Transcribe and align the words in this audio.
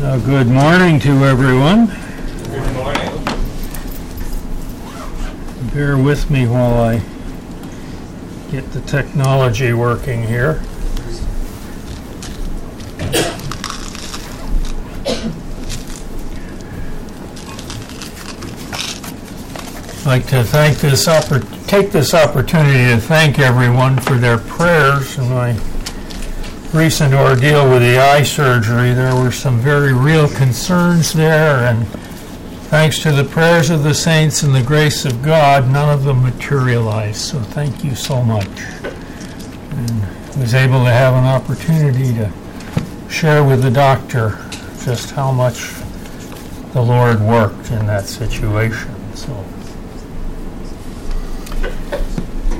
Uh, 0.00 0.16
good 0.18 0.46
morning 0.46 1.00
to 1.00 1.10
everyone. 1.24 1.86
Good 1.86 2.74
morning. 2.74 3.24
Bear 5.74 5.98
with 5.98 6.30
me 6.30 6.46
while 6.46 6.74
I 6.80 7.02
get 8.52 8.70
the 8.70 8.80
technology 8.82 9.72
working 9.72 10.22
here. 10.22 10.62
I'd 19.90 20.06
like 20.06 20.26
to 20.28 20.44
thank 20.44 20.78
this 20.78 21.06
oppor- 21.06 21.66
take 21.66 21.90
this 21.90 22.14
opportunity 22.14 22.94
to 22.94 23.00
thank 23.00 23.40
everyone 23.40 23.98
for 23.98 24.14
their 24.14 24.38
prayers 24.38 25.18
in 25.18 25.28
my 25.28 25.58
recent 26.72 27.14
ordeal 27.14 27.68
with 27.70 27.80
the 27.80 27.98
eye 27.98 28.22
surgery. 28.22 28.92
There 28.92 29.14
were 29.14 29.32
some 29.32 29.58
very 29.58 29.92
real 29.92 30.28
concerns 30.28 31.12
there, 31.12 31.66
and 31.66 31.86
thanks 32.68 32.98
to 33.02 33.12
the 33.12 33.24
prayers 33.24 33.70
of 33.70 33.82
the 33.82 33.94
saints 33.94 34.42
and 34.42 34.54
the 34.54 34.62
grace 34.62 35.04
of 35.04 35.22
God, 35.22 35.70
none 35.70 35.88
of 35.88 36.04
them 36.04 36.22
materialized. 36.22 37.16
So 37.16 37.40
thank 37.40 37.82
you 37.82 37.94
so 37.94 38.22
much. 38.22 38.46
And 38.46 40.02
I 40.02 40.40
was 40.40 40.54
able 40.54 40.84
to 40.84 40.90
have 40.90 41.14
an 41.14 41.24
opportunity 41.24 42.12
to 42.14 42.30
share 43.08 43.42
with 43.42 43.62
the 43.62 43.70
doctor 43.70 44.38
just 44.84 45.10
how 45.12 45.32
much 45.32 45.72
the 46.74 46.82
Lord 46.82 47.20
worked 47.20 47.70
in 47.70 47.86
that 47.86 48.04
situation. 48.04 48.94
So 49.16 49.32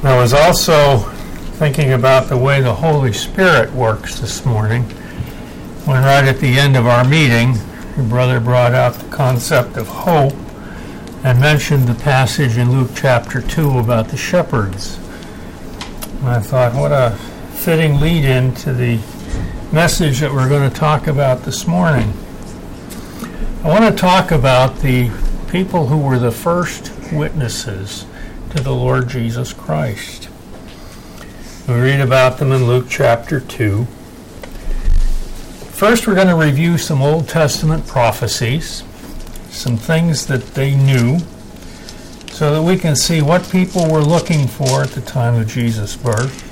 I 0.03 0.17
was 0.19 0.33
also 0.33 1.18
thinking 1.59 1.93
about 1.93 2.29
the 2.29 2.37
way 2.37 2.61
the 2.61 2.73
Holy 2.73 3.13
Spirit 3.13 3.73
works 3.73 4.21
this 4.21 4.47
morning. 4.47 4.85
When 5.87 6.05
right 6.05 6.25
at 6.25 6.39
the 6.39 6.57
end 6.57 6.77
of 6.77 6.87
our 6.87 7.03
meeting, 7.03 7.57
your 7.97 8.07
brother 8.07 8.39
brought 8.39 8.75
out 8.75 8.95
the 8.95 9.09
concept 9.11 9.77
of 9.77 9.89
hope 9.89 10.35
and 11.25 11.41
mentioned 11.41 11.89
the 11.89 12.01
passage 12.01 12.57
in 12.59 12.71
Luke 12.71 12.93
chapter 12.95 13.43
2 13.43 13.81
about 13.81 14.07
the 14.07 14.17
shepherds. 14.17 14.99
And 16.19 16.29
I 16.29 16.39
thought, 16.39 16.75
what 16.75 16.93
a 16.93 17.17
fitting 17.55 17.99
lead 17.99 18.25
in 18.25 18.55
to 18.55 18.73
the 18.73 19.01
message 19.73 20.21
that 20.21 20.33
we're 20.33 20.49
going 20.49 20.71
to 20.71 20.77
talk 20.77 21.09
about 21.09 21.43
this 21.43 21.67
morning. 21.67 22.13
I 23.65 23.69
want 23.69 23.85
to 23.85 24.01
talk 24.01 24.31
about 24.31 24.79
the 24.79 25.11
people 25.51 25.89
who 25.89 25.99
were 25.99 26.21
the 26.21 26.31
first 26.31 26.93
witnesses 27.13 28.07
to 28.51 28.63
the 28.63 28.73
Lord 28.73 29.09
Jesus 29.09 29.53
Christ. 29.53 30.28
We 31.69 31.75
read 31.75 32.01
about 32.01 32.39
them 32.39 32.51
in 32.53 32.67
Luke 32.67 32.87
chapter 32.89 33.41
2. 33.41 33.85
First, 35.75 36.07
we're 36.07 36.15
going 36.15 36.29
to 36.29 36.35
review 36.35 36.79
some 36.79 37.03
Old 37.03 37.29
Testament 37.29 37.87
prophecies, 37.87 38.83
some 39.51 39.77
things 39.77 40.27
that 40.29 40.55
they 40.55 40.75
knew, 40.75 41.19
so 42.31 42.55
that 42.55 42.63
we 42.63 42.79
can 42.79 42.97
see 42.97 43.21
what 43.21 43.51
people 43.51 43.87
were 43.87 44.01
looking 44.01 44.47
for 44.47 44.83
at 44.83 44.93
the 44.93 45.03
time 45.03 45.35
of 45.35 45.47
Jesus' 45.47 45.95
birth. 45.95 46.43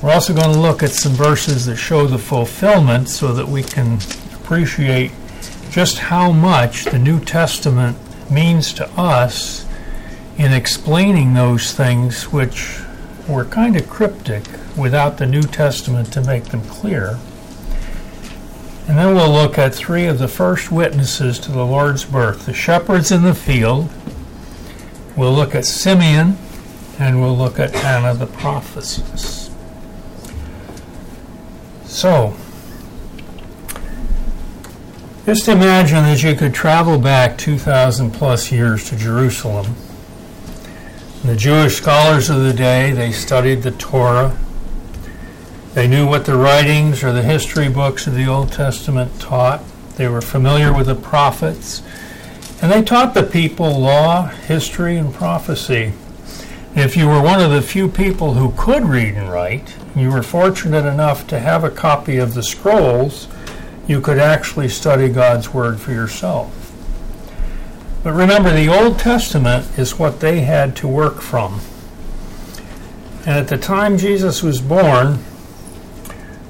We're 0.00 0.12
also 0.12 0.32
going 0.32 0.52
to 0.54 0.60
look 0.60 0.84
at 0.84 0.90
some 0.90 1.14
verses 1.14 1.66
that 1.66 1.74
show 1.74 2.06
the 2.06 2.18
fulfillment 2.18 3.08
so 3.08 3.32
that 3.32 3.48
we 3.48 3.64
can 3.64 3.98
appreciate 4.32 5.10
just 5.72 5.98
how 5.98 6.30
much 6.30 6.84
the 6.84 7.00
New 7.00 7.18
Testament 7.18 7.98
means 8.30 8.72
to 8.74 8.88
us 8.90 9.66
in 10.38 10.52
explaining 10.52 11.34
those 11.34 11.72
things 11.72 12.30
which 12.30 12.78
were 13.28 13.44
kind 13.44 13.76
of 13.76 13.88
cryptic 13.88 14.44
without 14.76 15.18
the 15.18 15.26
New 15.26 15.42
Testament 15.42 16.12
to 16.12 16.20
make 16.20 16.46
them 16.46 16.62
clear. 16.62 17.18
And 18.88 18.98
then 18.98 19.14
we'll 19.14 19.30
look 19.30 19.58
at 19.58 19.74
three 19.74 20.06
of 20.06 20.18
the 20.18 20.28
first 20.28 20.72
witnesses 20.72 21.38
to 21.40 21.52
the 21.52 21.64
Lord's 21.64 22.04
birth 22.04 22.46
the 22.46 22.52
shepherds 22.52 23.12
in 23.12 23.22
the 23.22 23.34
field. 23.34 23.88
We'll 25.16 25.32
look 25.32 25.54
at 25.54 25.66
Simeon, 25.66 26.36
and 26.98 27.20
we'll 27.20 27.36
look 27.36 27.58
at 27.58 27.74
Anna 27.74 28.14
the 28.14 28.26
prophetess. 28.26 29.50
So, 31.84 32.36
just 35.24 35.46
imagine 35.46 36.02
that 36.02 36.22
you 36.22 36.34
could 36.34 36.52
travel 36.52 36.98
back 36.98 37.38
2,000 37.38 38.10
plus 38.10 38.50
years 38.50 38.88
to 38.88 38.96
Jerusalem. 38.96 39.76
The 41.24 41.36
Jewish 41.36 41.76
scholars 41.76 42.28
of 42.30 42.42
the 42.42 42.52
day, 42.52 42.90
they 42.90 43.12
studied 43.12 43.62
the 43.62 43.70
Torah. 43.70 44.36
They 45.72 45.86
knew 45.86 46.04
what 46.04 46.24
the 46.24 46.36
writings 46.36 47.04
or 47.04 47.12
the 47.12 47.22
history 47.22 47.68
books 47.68 48.08
of 48.08 48.16
the 48.16 48.26
Old 48.26 48.50
Testament 48.50 49.20
taught. 49.20 49.62
They 49.94 50.08
were 50.08 50.20
familiar 50.20 50.76
with 50.76 50.88
the 50.88 50.96
prophets. 50.96 51.80
And 52.60 52.72
they 52.72 52.82
taught 52.82 53.14
the 53.14 53.22
people 53.22 53.78
law, 53.78 54.26
history, 54.26 54.96
and 54.96 55.14
prophecy. 55.14 55.92
If 56.74 56.96
you 56.96 57.06
were 57.06 57.22
one 57.22 57.40
of 57.40 57.52
the 57.52 57.62
few 57.62 57.88
people 57.88 58.34
who 58.34 58.52
could 58.56 58.84
read 58.84 59.14
and 59.14 59.30
write, 59.30 59.76
and 59.94 60.02
you 60.02 60.10
were 60.10 60.24
fortunate 60.24 60.86
enough 60.86 61.28
to 61.28 61.38
have 61.38 61.62
a 61.62 61.70
copy 61.70 62.16
of 62.16 62.34
the 62.34 62.42
scrolls, 62.42 63.28
you 63.86 64.00
could 64.00 64.18
actually 64.18 64.68
study 64.68 65.08
God's 65.08 65.54
Word 65.54 65.80
for 65.80 65.92
yourself. 65.92 66.61
But 68.02 68.14
remember, 68.14 68.52
the 68.52 68.68
Old 68.68 68.98
Testament 68.98 69.78
is 69.78 69.98
what 69.98 70.20
they 70.20 70.40
had 70.40 70.74
to 70.76 70.88
work 70.88 71.20
from. 71.20 71.60
And 73.24 73.38
at 73.38 73.48
the 73.48 73.58
time 73.58 73.98
Jesus 73.98 74.42
was 74.42 74.60
born, 74.60 75.20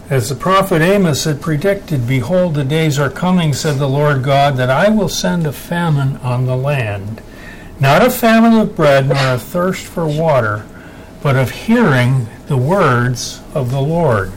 as 0.08 0.28
the 0.28 0.34
prophet 0.34 0.80
Amos 0.80 1.24
had 1.24 1.42
predicted, 1.42 2.06
Behold, 2.06 2.54
the 2.54 2.64
days 2.64 2.98
are 2.98 3.10
coming, 3.10 3.52
said 3.52 3.78
the 3.78 3.88
Lord 3.88 4.22
God, 4.22 4.56
that 4.56 4.70
I 4.70 4.88
will 4.88 5.08
send 5.08 5.46
a 5.46 5.52
famine 5.52 6.16
on 6.18 6.46
the 6.46 6.56
land. 6.56 7.22
Not 7.78 8.04
a 8.04 8.10
famine 8.10 8.54
of 8.58 8.76
bread, 8.76 9.08
nor 9.08 9.34
a 9.34 9.38
thirst 9.38 9.84
for 9.84 10.06
water, 10.06 10.66
but 11.22 11.36
of 11.36 11.50
hearing 11.50 12.28
the 12.46 12.56
words 12.56 13.42
of 13.54 13.70
the 13.70 13.80
Lord. 13.80 14.32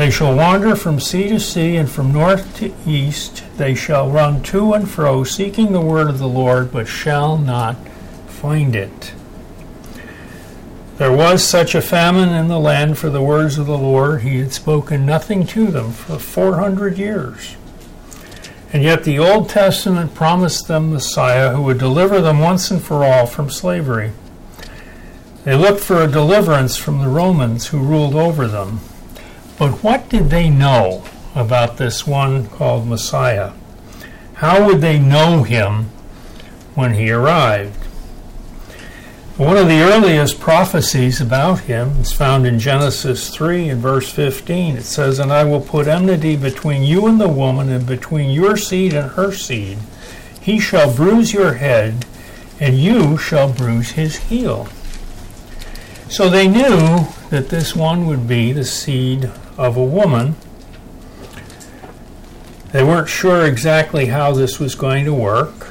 They 0.00 0.10
shall 0.10 0.34
wander 0.34 0.76
from 0.76 0.98
sea 0.98 1.28
to 1.28 1.38
sea, 1.38 1.76
and 1.76 1.86
from 1.86 2.10
north 2.10 2.56
to 2.56 2.72
east. 2.86 3.44
They 3.58 3.74
shall 3.74 4.08
run 4.08 4.42
to 4.44 4.72
and 4.72 4.88
fro, 4.88 5.24
seeking 5.24 5.72
the 5.72 5.82
word 5.82 6.08
of 6.08 6.18
the 6.18 6.26
Lord, 6.26 6.72
but 6.72 6.88
shall 6.88 7.36
not 7.36 7.76
find 8.26 8.74
it. 8.74 9.12
There 10.96 11.12
was 11.12 11.44
such 11.44 11.74
a 11.74 11.82
famine 11.82 12.30
in 12.30 12.48
the 12.48 12.58
land 12.58 12.96
for 12.96 13.10
the 13.10 13.20
words 13.20 13.58
of 13.58 13.66
the 13.66 13.76
Lord. 13.76 14.22
He 14.22 14.38
had 14.38 14.54
spoken 14.54 15.04
nothing 15.04 15.46
to 15.48 15.66
them 15.66 15.92
for 15.92 16.18
400 16.18 16.96
years. 16.96 17.56
And 18.72 18.82
yet 18.82 19.04
the 19.04 19.18
Old 19.18 19.50
Testament 19.50 20.14
promised 20.14 20.66
them 20.66 20.94
Messiah 20.94 21.54
who 21.54 21.60
would 21.64 21.78
deliver 21.78 22.22
them 22.22 22.38
once 22.38 22.70
and 22.70 22.82
for 22.82 23.04
all 23.04 23.26
from 23.26 23.50
slavery. 23.50 24.12
They 25.44 25.54
looked 25.54 25.80
for 25.80 26.00
a 26.00 26.10
deliverance 26.10 26.78
from 26.78 27.02
the 27.02 27.08
Romans 27.08 27.66
who 27.66 27.80
ruled 27.80 28.14
over 28.14 28.48
them. 28.48 28.80
But 29.60 29.84
what 29.84 30.08
did 30.08 30.30
they 30.30 30.48
know 30.48 31.04
about 31.34 31.76
this 31.76 32.06
one 32.06 32.46
called 32.48 32.88
Messiah? 32.88 33.52
How 34.36 34.66
would 34.66 34.80
they 34.80 34.98
know 34.98 35.42
him 35.42 35.90
when 36.74 36.94
he 36.94 37.10
arrived? 37.10 37.76
One 39.36 39.58
of 39.58 39.68
the 39.68 39.82
earliest 39.82 40.40
prophecies 40.40 41.20
about 41.20 41.60
him 41.60 41.90
is 42.00 42.10
found 42.10 42.46
in 42.46 42.58
Genesis 42.58 43.28
3 43.28 43.68
and 43.68 43.82
verse 43.82 44.10
15. 44.10 44.78
It 44.78 44.84
says, 44.84 45.18
And 45.18 45.30
I 45.30 45.44
will 45.44 45.60
put 45.60 45.86
enmity 45.86 46.36
between 46.36 46.82
you 46.82 47.06
and 47.06 47.20
the 47.20 47.28
woman, 47.28 47.68
and 47.68 47.84
between 47.84 48.30
your 48.30 48.56
seed 48.56 48.94
and 48.94 49.10
her 49.10 49.30
seed. 49.30 49.76
He 50.40 50.58
shall 50.58 50.96
bruise 50.96 51.34
your 51.34 51.52
head, 51.52 52.06
and 52.58 52.78
you 52.78 53.18
shall 53.18 53.52
bruise 53.52 53.90
his 53.90 54.16
heel. 54.16 54.68
So 56.08 56.30
they 56.30 56.48
knew 56.48 57.06
that 57.28 57.50
this 57.50 57.76
one 57.76 58.06
would 58.06 58.26
be 58.26 58.52
the 58.52 58.64
seed 58.64 59.30
of 59.60 59.76
a 59.76 59.84
woman. 59.84 60.34
They 62.72 62.82
weren't 62.82 63.10
sure 63.10 63.44
exactly 63.44 64.06
how 64.06 64.32
this 64.32 64.58
was 64.58 64.74
going 64.74 65.04
to 65.04 65.12
work. 65.12 65.68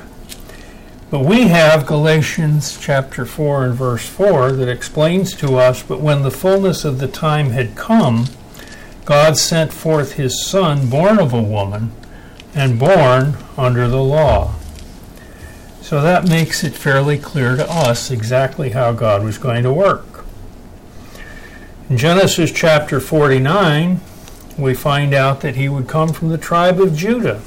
But 1.10 1.22
we 1.22 1.48
have 1.48 1.88
Galatians 1.88 2.78
chapter 2.80 3.26
4 3.26 3.66
and 3.66 3.74
verse 3.74 4.08
4 4.08 4.52
that 4.52 4.70
explains 4.70 5.34
to 5.38 5.56
us, 5.56 5.82
But 5.82 6.02
when 6.02 6.22
the 6.22 6.30
fullness 6.30 6.86
of 6.86 7.00
the 7.00 7.08
time 7.08 7.50
had 7.50 7.76
come, 7.76 8.28
God 9.06 9.38
sent 9.38 9.74
forth 9.74 10.14
his 10.14 10.46
Son, 10.46 10.88
born 10.88 11.18
of 11.18 11.34
a 11.34 11.42
woman, 11.42 11.92
and 12.54 12.78
born 12.78 13.38
under 13.58 13.88
the 13.88 14.04
law. 14.04 14.54
So 15.82 16.00
that 16.02 16.30
makes 16.30 16.64
it 16.64 16.76
fairly 16.76 17.18
clear 17.18 17.56
to 17.56 17.68
us 17.68 18.12
exactly 18.12 18.70
how 18.70 18.92
God 18.92 19.24
was 19.24 19.40
going 19.40 19.64
to 19.64 19.74
work. 19.74 20.09
In 21.90 21.98
Genesis 21.98 22.52
chapter 22.52 23.00
49, 23.00 24.00
we 24.60 24.76
find 24.76 25.12
out 25.12 25.42
that 25.42 25.56
he 25.56 25.68
would 25.68 25.88
come 25.88 26.10
from 26.14 26.30
the 26.30 26.38
tribe 26.38 26.80
of 26.80 26.96
Judah. 26.96 27.42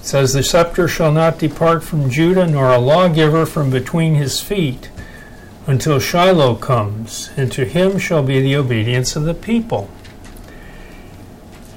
It 0.00 0.04
says, 0.04 0.34
The 0.34 0.42
scepter 0.42 0.86
shall 0.86 1.12
not 1.12 1.38
depart 1.38 1.82
from 1.82 2.10
Judah, 2.10 2.46
nor 2.46 2.70
a 2.70 2.78
lawgiver 2.78 3.46
from 3.46 3.70
between 3.70 4.16
his 4.16 4.42
feet, 4.42 4.90
until 5.66 5.98
Shiloh 5.98 6.56
comes, 6.56 7.30
and 7.38 7.50
to 7.52 7.64
him 7.64 7.98
shall 7.98 8.22
be 8.22 8.42
the 8.42 8.54
obedience 8.54 9.16
of 9.16 9.24
the 9.24 9.32
people. 9.32 9.88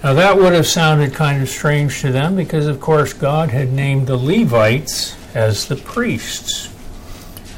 Now 0.03 0.13
that 0.13 0.35
would 0.35 0.51
have 0.51 0.67
sounded 0.67 1.13
kind 1.13 1.41
of 1.41 1.47
strange 1.47 2.01
to 2.01 2.11
them 2.11 2.35
because, 2.35 2.67
of 2.67 2.81
course, 2.81 3.13
God 3.13 3.51
had 3.51 3.71
named 3.71 4.07
the 4.07 4.17
Levites 4.17 5.15
as 5.33 5.67
the 5.67 5.77
priests. 5.77 6.67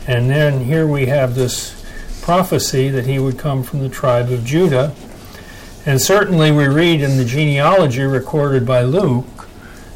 And 0.06 0.30
then 0.30 0.66
here 0.66 0.86
we 0.86 1.08
have 1.08 1.34
this 1.34 1.83
prophecy 2.24 2.88
that 2.88 3.06
he 3.06 3.20
would 3.20 3.38
come 3.38 3.64
from 3.64 3.82
the 3.82 3.90
tribe 3.90 4.32
of 4.32 4.46
Judah. 4.46 4.96
And 5.86 6.02
certainly 6.02 6.54
we 6.54 6.68
read 6.68 7.02
in 7.02 7.18
the 7.18 7.26
genealogy 7.26 8.04
recorded 8.04 8.66
by 8.66 8.82
Luke 8.84 9.50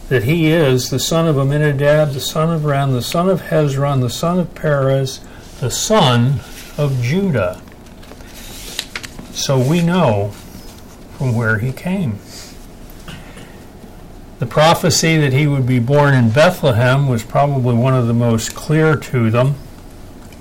that 0.09 0.25
he 0.25 0.51
is 0.51 0.89
the 0.89 0.99
son 0.99 1.25
of 1.25 1.37
Amminadab, 1.37 2.11
the 2.11 2.19
son 2.19 2.53
of 2.53 2.65
Ram, 2.65 2.91
the 2.91 3.01
son 3.01 3.29
of 3.29 3.43
Hezron, 3.43 4.01
the 4.01 4.09
son 4.09 4.39
of 4.39 4.53
Perez, 4.55 5.21
the 5.61 5.71
son 5.71 6.41
of 6.77 7.01
Judah. 7.01 7.61
So 9.31 9.57
we 9.57 9.81
know 9.81 10.31
from 11.17 11.33
where 11.33 11.59
he 11.59 11.71
came. 11.71 12.19
The 14.39 14.45
prophecy 14.45 15.15
that 15.15 15.31
he 15.31 15.47
would 15.47 15.65
be 15.65 15.79
born 15.79 16.13
in 16.13 16.29
Bethlehem 16.31 17.07
was 17.07 17.23
probably 17.23 17.73
one 17.73 17.93
of 17.93 18.07
the 18.07 18.13
most 18.13 18.53
clear 18.53 18.97
to 18.97 19.31
them. 19.31 19.55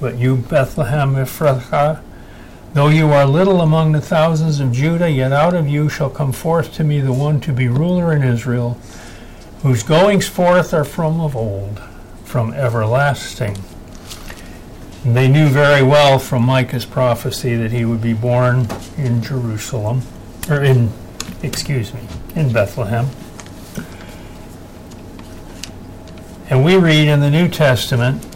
But 0.00 0.18
you, 0.18 0.36
Bethlehem 0.36 1.14
Ephrathah, 1.14 2.02
though 2.74 2.88
you 2.88 3.10
are 3.10 3.24
little 3.24 3.62
among 3.62 3.92
the 3.92 4.00
thousands 4.00 4.60
of 4.60 4.72
Judah, 4.72 5.10
yet 5.10 5.32
out 5.32 5.54
of 5.54 5.66
you 5.66 5.88
shall 5.88 6.10
come 6.10 6.32
forth 6.32 6.74
to 6.74 6.84
me 6.84 7.00
the 7.00 7.12
one 7.12 7.40
to 7.40 7.52
be 7.52 7.68
ruler 7.68 8.12
in 8.12 8.22
Israel, 8.22 8.78
whose 9.62 9.82
goings 9.82 10.28
forth 10.28 10.74
are 10.74 10.84
from 10.84 11.20
of 11.20 11.34
old, 11.34 11.80
from 12.24 12.52
everlasting. 12.52 13.56
And 15.04 15.16
they 15.16 15.28
knew 15.28 15.48
very 15.48 15.82
well 15.82 16.18
from 16.18 16.42
Micah's 16.42 16.84
prophecy 16.84 17.56
that 17.56 17.72
he 17.72 17.86
would 17.86 18.02
be 18.02 18.12
born 18.12 18.68
in 18.98 19.22
Jerusalem, 19.22 20.02
or 20.50 20.62
in, 20.62 20.90
excuse 21.42 21.94
me, 21.94 22.00
in 22.34 22.52
Bethlehem. 22.52 23.06
And 26.50 26.64
we 26.64 26.76
read 26.76 27.08
in 27.08 27.20
the 27.20 27.30
New 27.30 27.48
Testament 27.48 28.35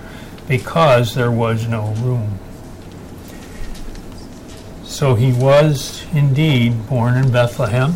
because 0.51 1.15
there 1.15 1.31
was 1.31 1.65
no 1.65 1.93
room. 2.03 2.37
So 4.83 5.15
he 5.15 5.31
was 5.31 6.05
indeed 6.13 6.89
born 6.89 7.15
in 7.15 7.31
Bethlehem. 7.31 7.93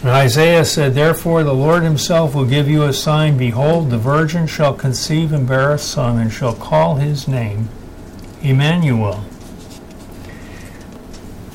And 0.00 0.08
Isaiah 0.08 0.64
said, 0.64 0.94
Therefore 0.94 1.44
the 1.44 1.52
Lord 1.52 1.82
himself 1.82 2.34
will 2.34 2.46
give 2.46 2.70
you 2.70 2.84
a 2.84 2.92
sign. 2.94 3.36
Behold, 3.36 3.90
the 3.90 3.98
virgin 3.98 4.46
shall 4.46 4.72
conceive 4.72 5.34
and 5.34 5.46
bear 5.46 5.72
a 5.72 5.78
son, 5.78 6.18
and 6.18 6.32
shall 6.32 6.54
call 6.54 6.94
his 6.94 7.28
name 7.28 7.68
Emmanuel. 8.40 9.22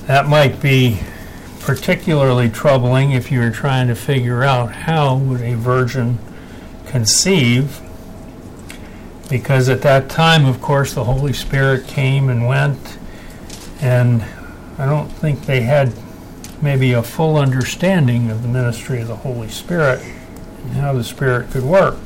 That 0.06 0.28
might 0.28 0.62
be 0.62 1.00
particularly 1.60 2.50
troubling 2.50 3.14
if 3.14 3.32
you 3.32 3.40
were 3.40 3.50
trying 3.50 3.88
to 3.88 3.96
figure 3.96 4.44
out 4.44 4.72
how 4.72 5.18
would 5.18 5.42
a 5.42 5.56
virgin 5.56 6.20
conceive 6.86 7.82
because 9.30 9.70
at 9.70 9.82
that 9.82 10.10
time 10.10 10.46
of 10.46 10.62
course 10.62 10.94
the 10.94 11.04
holy 11.04 11.34
spirit 11.34 11.88
came 11.88 12.30
and 12.30 12.48
went 12.48 12.98
and 13.82 14.24
i 14.78 14.86
don't 14.86 15.10
think 15.10 15.46
they 15.46 15.62
had 15.62 15.94
maybe 16.62 16.94
a 16.94 17.04
full 17.04 17.38
understanding 17.38 18.30
of 18.30 18.42
the 18.42 18.48
ministry 18.48 19.02
of 19.02 19.08
the 19.08 19.16
holy 19.16 19.50
spirit 19.50 20.02
and 20.02 20.74
how 20.74 20.94
the 20.94 21.04
spirit 21.04 21.50
could 21.52 21.64
work 21.64 21.98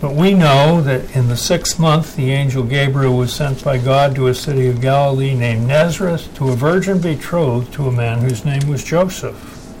but 0.00 0.14
we 0.14 0.32
know 0.32 0.80
that 0.82 1.16
in 1.16 1.26
the 1.26 1.36
sixth 1.36 1.76
month, 1.80 2.14
the 2.14 2.30
angel 2.30 2.62
Gabriel 2.62 3.16
was 3.16 3.34
sent 3.34 3.64
by 3.64 3.78
God 3.78 4.14
to 4.14 4.28
a 4.28 4.34
city 4.34 4.68
of 4.68 4.80
Galilee 4.80 5.34
named 5.34 5.66
Nazareth 5.66 6.32
to 6.36 6.50
a 6.50 6.56
virgin 6.56 7.00
betrothed 7.00 7.72
to 7.72 7.88
a 7.88 7.92
man 7.92 8.20
whose 8.20 8.44
name 8.44 8.68
was 8.68 8.84
Joseph 8.84 9.34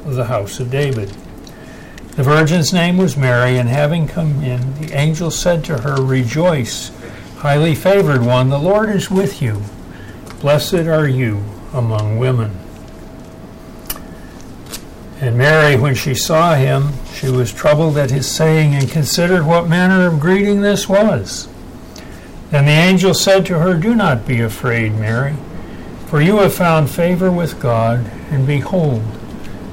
of 0.04 0.16
the 0.16 0.24
house 0.24 0.58
of 0.58 0.72
David. 0.72 1.16
The 2.18 2.24
virgin's 2.24 2.72
name 2.72 2.96
was 2.96 3.16
Mary, 3.16 3.58
and 3.58 3.68
having 3.68 4.08
come 4.08 4.42
in, 4.42 4.74
the 4.80 4.92
angel 4.92 5.30
said 5.30 5.64
to 5.66 5.82
her, 5.82 6.02
Rejoice, 6.02 6.90
highly 7.36 7.76
favored 7.76 8.22
one, 8.22 8.48
the 8.48 8.58
Lord 8.58 8.90
is 8.90 9.08
with 9.08 9.40
you. 9.40 9.62
Blessed 10.40 10.88
are 10.88 11.06
you 11.06 11.44
among 11.72 12.18
women. 12.18 12.58
And 15.20 15.38
Mary, 15.38 15.76
when 15.76 15.94
she 15.94 16.16
saw 16.16 16.56
him, 16.56 16.88
she 17.14 17.30
was 17.30 17.52
troubled 17.52 17.96
at 17.96 18.10
his 18.10 18.28
saying 18.28 18.74
and 18.74 18.90
considered 18.90 19.46
what 19.46 19.68
manner 19.68 20.04
of 20.08 20.18
greeting 20.18 20.60
this 20.60 20.88
was. 20.88 21.46
Then 22.50 22.64
the 22.64 22.72
angel 22.72 23.14
said 23.14 23.46
to 23.46 23.60
her, 23.60 23.74
Do 23.74 23.94
not 23.94 24.26
be 24.26 24.40
afraid, 24.40 24.92
Mary, 24.96 25.36
for 26.08 26.20
you 26.20 26.38
have 26.38 26.52
found 26.52 26.90
favor 26.90 27.30
with 27.30 27.60
God, 27.60 28.10
and 28.32 28.44
behold, 28.44 29.04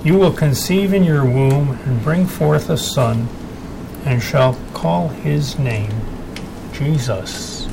you 0.05 0.15
will 0.15 0.31
conceive 0.31 0.93
in 0.93 1.03
your 1.03 1.25
womb 1.25 1.79
and 1.83 2.03
bring 2.03 2.27
forth 2.27 2.69
a 2.69 2.77
son, 2.77 3.27
and 4.05 4.21
shall 4.21 4.55
call 4.71 5.07
his 5.07 5.57
name 5.57 5.91
Jesus. 6.73 7.67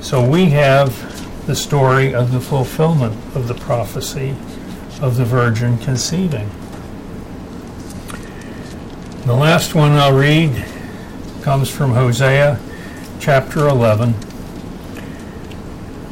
So 0.00 0.26
we 0.26 0.46
have 0.46 1.46
the 1.46 1.54
story 1.54 2.14
of 2.14 2.32
the 2.32 2.40
fulfillment 2.40 3.14
of 3.36 3.46
the 3.46 3.54
prophecy 3.54 4.30
of 5.02 5.16
the 5.16 5.24
virgin 5.26 5.76
conceiving. 5.76 6.48
The 9.26 9.34
last 9.34 9.74
one 9.74 9.92
I'll 9.92 10.16
read 10.16 10.64
comes 11.42 11.68
from 11.68 11.92
Hosea 11.92 12.58
chapter 13.20 13.68
11. 13.68 14.14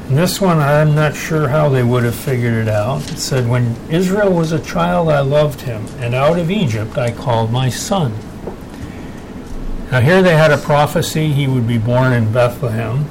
And 0.08 0.18
this 0.18 0.40
one, 0.40 0.58
I'm 0.58 0.94
not 0.94 1.14
sure 1.14 1.48
how 1.48 1.68
they 1.68 1.82
would 1.82 2.04
have 2.04 2.14
figured 2.14 2.54
it 2.54 2.68
out. 2.68 3.10
It 3.10 3.18
said, 3.18 3.48
When 3.48 3.76
Israel 3.90 4.32
was 4.32 4.52
a 4.52 4.60
child, 4.60 5.08
I 5.08 5.20
loved 5.20 5.62
him, 5.62 5.86
and 5.98 6.14
out 6.14 6.38
of 6.38 6.50
Egypt 6.50 6.98
I 6.98 7.12
called 7.12 7.50
my 7.50 7.68
son. 7.68 8.12
Now, 9.90 10.00
here 10.00 10.22
they 10.22 10.34
had 10.34 10.50
a 10.50 10.58
prophecy 10.58 11.32
he 11.32 11.46
would 11.46 11.68
be 11.68 11.78
born 11.78 12.12
in 12.12 12.32
Bethlehem. 12.32 13.04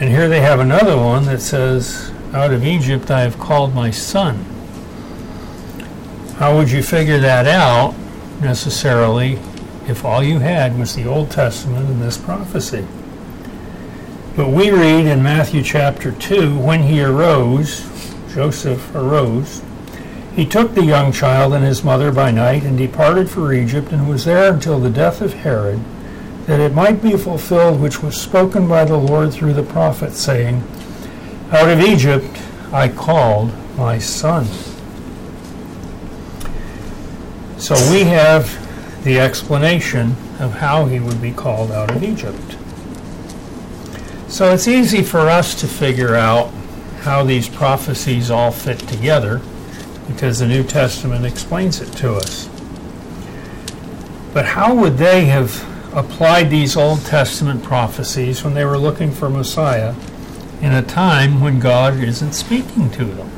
And 0.00 0.10
here 0.10 0.28
they 0.28 0.40
have 0.40 0.60
another 0.60 0.96
one 0.96 1.26
that 1.26 1.40
says, 1.40 2.10
out 2.32 2.52
of 2.52 2.64
Egypt 2.64 3.10
I 3.10 3.20
have 3.20 3.38
called 3.38 3.74
my 3.74 3.90
son. 3.90 4.44
How 6.36 6.56
would 6.56 6.70
you 6.70 6.82
figure 6.82 7.18
that 7.20 7.46
out 7.46 7.94
necessarily 8.40 9.38
if 9.86 10.04
all 10.04 10.22
you 10.22 10.38
had 10.38 10.78
was 10.78 10.94
the 10.94 11.06
Old 11.06 11.30
Testament 11.30 11.88
and 11.88 12.00
this 12.00 12.16
prophecy? 12.16 12.86
But 14.34 14.48
we 14.48 14.70
read 14.70 15.04
in 15.04 15.22
Matthew 15.22 15.62
chapter 15.62 16.10
2 16.10 16.58
when 16.58 16.84
he 16.84 17.02
arose, 17.02 17.86
Joseph 18.32 18.94
arose, 18.94 19.60
he 20.34 20.46
took 20.46 20.74
the 20.74 20.86
young 20.86 21.12
child 21.12 21.52
and 21.52 21.62
his 21.62 21.84
mother 21.84 22.10
by 22.10 22.30
night 22.30 22.62
and 22.62 22.78
departed 22.78 23.28
for 23.28 23.52
Egypt 23.52 23.92
and 23.92 24.08
was 24.08 24.24
there 24.24 24.50
until 24.50 24.80
the 24.80 24.88
death 24.88 25.20
of 25.20 25.34
Herod, 25.34 25.80
that 26.46 26.60
it 26.60 26.72
might 26.72 27.02
be 27.02 27.14
fulfilled 27.18 27.78
which 27.78 28.02
was 28.02 28.18
spoken 28.18 28.66
by 28.66 28.86
the 28.86 28.96
Lord 28.96 29.34
through 29.34 29.52
the 29.52 29.62
prophet, 29.62 30.14
saying, 30.14 30.62
out 31.50 31.68
of 31.68 31.80
Egypt 31.80 32.40
I 32.72 32.88
called 32.88 33.52
my 33.76 33.98
son. 33.98 34.46
So 37.58 37.74
we 37.92 38.04
have 38.04 39.04
the 39.04 39.20
explanation 39.20 40.16
of 40.40 40.54
how 40.54 40.86
he 40.86 41.00
would 41.00 41.20
be 41.20 41.32
called 41.32 41.70
out 41.70 41.90
of 41.90 42.02
Egypt. 42.02 42.56
So 44.32 44.52
it's 44.52 44.66
easy 44.66 45.02
for 45.02 45.20
us 45.20 45.54
to 45.60 45.68
figure 45.68 46.14
out 46.14 46.50
how 47.02 47.22
these 47.22 47.48
prophecies 47.50 48.30
all 48.30 48.50
fit 48.50 48.78
together 48.78 49.42
because 50.08 50.38
the 50.38 50.46
New 50.48 50.64
Testament 50.64 51.26
explains 51.26 51.82
it 51.82 51.92
to 51.98 52.14
us. 52.14 52.48
But 54.32 54.46
how 54.46 54.74
would 54.74 54.96
they 54.96 55.26
have 55.26 55.68
applied 55.94 56.48
these 56.48 56.76
Old 56.76 57.04
Testament 57.04 57.62
prophecies 57.62 58.42
when 58.42 58.54
they 58.54 58.64
were 58.64 58.78
looking 58.78 59.10
for 59.10 59.28
Messiah 59.28 59.94
in 60.62 60.72
a 60.72 60.82
time 60.82 61.40
when 61.40 61.58
God 61.58 61.98
isn't 61.98 62.32
speaking 62.32 62.90
to 62.92 63.04
them. 63.04 63.30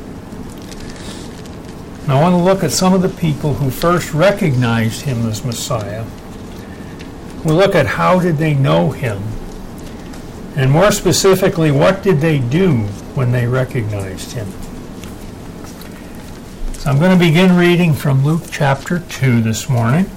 I 2.06 2.20
want 2.20 2.34
to 2.34 2.36
look 2.36 2.62
at 2.62 2.70
some 2.70 2.92
of 2.92 3.02
the 3.02 3.08
people 3.08 3.54
who 3.54 3.70
first 3.70 4.12
recognized 4.12 5.02
him 5.02 5.26
as 5.26 5.44
Messiah. 5.44 6.04
We'll 7.44 7.56
look 7.56 7.74
at 7.74 7.86
how 7.86 8.20
did 8.20 8.36
they 8.36 8.54
know 8.54 8.90
him? 8.90 9.22
And 10.56 10.70
more 10.70 10.92
specifically, 10.92 11.72
what 11.72 12.02
did 12.02 12.20
they 12.20 12.38
do 12.38 12.82
when 13.14 13.32
they 13.32 13.46
recognized 13.46 14.32
him? 14.32 14.48
So 16.74 16.90
I'm 16.90 16.98
going 16.98 17.18
to 17.18 17.24
begin 17.24 17.56
reading 17.56 17.92
from 17.92 18.24
Luke 18.24 18.42
chapter 18.50 19.00
2 19.00 19.40
this 19.40 19.68
morning. 19.68 20.08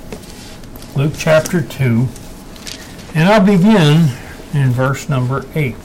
Luke 0.96 1.14
chapter 1.18 1.62
2. 1.62 2.08
And 3.16 3.30
I'll 3.30 3.46
begin 3.46 4.10
in 4.54 4.72
verse 4.72 5.10
number 5.10 5.46
8. 5.56 5.76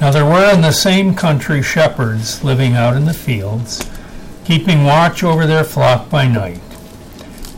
Now 0.00 0.10
there 0.10 0.24
were 0.24 0.52
in 0.52 0.60
the 0.60 0.72
same 0.72 1.14
country 1.14 1.62
shepherds 1.62 2.44
living 2.44 2.74
out 2.74 2.96
in 2.96 3.04
the 3.04 3.14
fields, 3.14 3.88
keeping 4.44 4.84
watch 4.84 5.22
over 5.22 5.46
their 5.46 5.64
flock 5.64 6.10
by 6.10 6.26
night. 6.26 6.60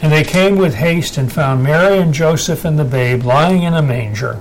And 0.00 0.12
they 0.12 0.24
came 0.24 0.56
with 0.56 0.74
haste 0.74 1.16
and 1.16 1.32
found 1.32 1.62
Mary 1.62 1.98
and 1.98 2.14
Joseph 2.14 2.64
and 2.64 2.78
the 2.78 2.84
babe 2.84 3.24
lying 3.24 3.62
in 3.62 3.74
a 3.74 3.82
manger. 3.82 4.40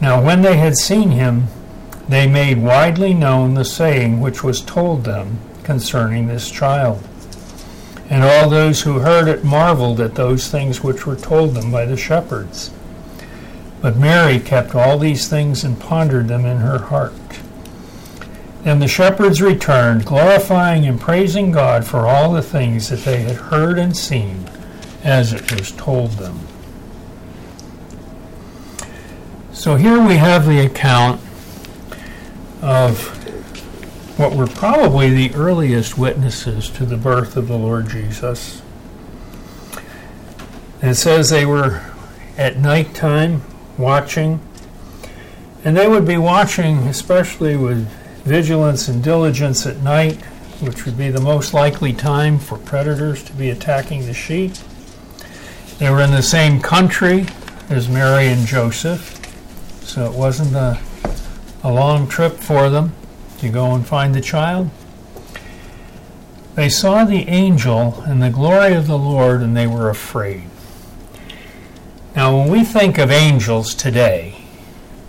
Now, 0.00 0.20
when 0.20 0.42
they 0.42 0.56
had 0.56 0.76
seen 0.76 1.10
him, 1.10 1.46
they 2.08 2.26
made 2.26 2.58
widely 2.58 3.14
known 3.14 3.54
the 3.54 3.64
saying 3.64 4.20
which 4.20 4.42
was 4.42 4.60
told 4.60 5.04
them 5.04 5.38
concerning 5.62 6.26
this 6.26 6.50
child. 6.50 7.06
And 8.10 8.24
all 8.24 8.50
those 8.50 8.82
who 8.82 8.98
heard 8.98 9.28
it 9.28 9.44
marveled 9.44 10.00
at 10.00 10.16
those 10.16 10.48
things 10.48 10.82
which 10.82 11.06
were 11.06 11.16
told 11.16 11.54
them 11.54 11.70
by 11.70 11.86
the 11.86 11.96
shepherds. 11.96 12.70
But 13.80 13.96
Mary 13.96 14.38
kept 14.40 14.74
all 14.74 14.98
these 14.98 15.28
things 15.28 15.64
and 15.64 15.80
pondered 15.80 16.28
them 16.28 16.44
in 16.44 16.58
her 16.58 16.78
heart. 16.78 17.14
Then 18.62 18.78
the 18.78 18.88
shepherds 18.88 19.42
returned, 19.42 20.06
glorifying 20.06 20.86
and 20.86 21.00
praising 21.00 21.50
God 21.50 21.84
for 21.84 22.06
all 22.06 22.32
the 22.32 22.42
things 22.42 22.88
that 22.90 23.00
they 23.00 23.22
had 23.22 23.36
heard 23.36 23.78
and 23.78 23.96
seen, 23.96 24.48
as 25.02 25.32
it 25.32 25.50
was 25.52 25.72
told 25.72 26.12
them. 26.12 26.38
So 29.52 29.74
here 29.74 30.00
we 30.04 30.16
have 30.16 30.46
the 30.46 30.64
account 30.64 31.20
of 32.60 33.18
what 34.18 34.34
were 34.34 34.46
probably 34.46 35.10
the 35.10 35.34
earliest 35.34 35.98
witnesses 35.98 36.70
to 36.70 36.86
the 36.86 36.96
birth 36.96 37.36
of 37.36 37.48
the 37.48 37.56
Lord 37.56 37.88
Jesus. 37.88 38.62
It 40.80 40.94
says 40.94 41.30
they 41.30 41.46
were 41.46 41.82
at 42.36 42.56
night 42.58 42.94
time 42.94 43.42
watching, 43.76 44.40
and 45.64 45.76
they 45.76 45.88
would 45.88 46.06
be 46.06 46.18
watching, 46.18 46.78
especially 46.88 47.56
with 47.56 47.88
vigilance 48.24 48.88
and 48.88 49.02
diligence 49.02 49.66
at 49.66 49.78
night, 49.78 50.20
which 50.60 50.86
would 50.86 50.96
be 50.96 51.10
the 51.10 51.20
most 51.20 51.54
likely 51.54 51.92
time 51.92 52.38
for 52.38 52.58
predators 52.58 53.22
to 53.24 53.32
be 53.32 53.50
attacking 53.50 54.06
the 54.06 54.14
sheep. 54.14 54.52
They 55.78 55.90
were 55.90 56.02
in 56.02 56.12
the 56.12 56.22
same 56.22 56.60
country 56.60 57.26
as 57.68 57.88
Mary 57.88 58.28
and 58.28 58.46
Joseph, 58.46 59.18
so 59.82 60.04
it 60.04 60.16
wasn't 60.16 60.54
a, 60.54 60.80
a 61.64 61.72
long 61.72 62.06
trip 62.06 62.34
for 62.34 62.70
them 62.70 62.92
to 63.38 63.48
go 63.48 63.74
and 63.74 63.86
find 63.86 64.14
the 64.14 64.20
child. 64.20 64.70
They 66.54 66.68
saw 66.68 67.04
the 67.04 67.28
angel 67.28 68.02
and 68.02 68.22
the 68.22 68.30
glory 68.30 68.74
of 68.74 68.86
the 68.86 68.98
Lord, 68.98 69.40
and 69.40 69.56
they 69.56 69.66
were 69.66 69.88
afraid. 69.88 70.44
Now, 72.14 72.36
when 72.36 72.50
we 72.50 72.62
think 72.62 72.98
of 72.98 73.10
angels 73.10 73.74
today, 73.74 74.31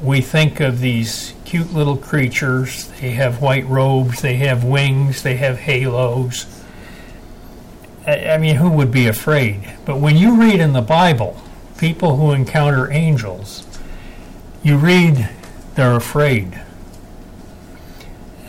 we 0.04 0.22
think 0.22 0.60
of 0.60 0.80
these 0.80 1.34
cute 1.46 1.74
little 1.74 1.98
creatures. 1.98 2.90
They 3.00 3.12
have 3.12 3.42
white 3.42 3.66
robes, 3.68 4.22
they 4.22 4.36
have 4.36 4.64
wings, 4.64 5.24
they 5.24 5.38
have 5.38 5.60
halos. 5.60 6.46
I 8.06 8.38
mean, 8.38 8.58
who 8.58 8.70
would 8.70 8.92
be 8.92 9.08
afraid? 9.08 9.74
But 9.86 10.00
when 10.00 10.18
you 10.18 10.40
read 10.40 10.60
in 10.60 10.74
the 10.74 10.82
Bible, 10.82 11.42
people 11.78 12.18
who 12.18 12.32
encounter 12.32 12.92
angels, 12.92 13.66
you 14.62 14.78
read 14.78 15.30
they're 15.76 15.96
afraid. 15.96 16.60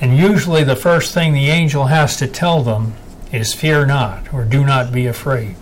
And 0.00 0.16
usually 0.16 0.64
the 0.64 0.76
first 0.76 1.14
thing 1.14 1.32
the 1.32 1.48
angel 1.48 1.86
has 1.86 2.16
to 2.18 2.26
tell 2.26 2.62
them 2.62 2.94
is 3.32 3.54
fear 3.54 3.86
not 3.86 4.32
or 4.34 4.44
do 4.44 4.64
not 4.64 4.92
be 4.92 5.06
afraid. 5.06 5.56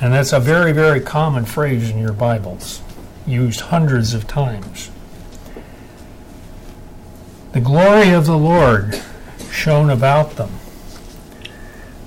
And 0.00 0.12
that's 0.12 0.32
a 0.32 0.40
very, 0.40 0.72
very 0.72 1.00
common 1.00 1.44
phrase 1.44 1.90
in 1.90 1.98
your 1.98 2.12
Bibles, 2.12 2.82
used 3.26 3.60
hundreds 3.60 4.14
of 4.14 4.26
times. 4.26 4.90
The 7.52 7.60
glory 7.60 8.10
of 8.10 8.26
the 8.26 8.36
Lord 8.36 9.02
shone 9.50 9.90
about 9.90 10.36
them. 10.36 10.50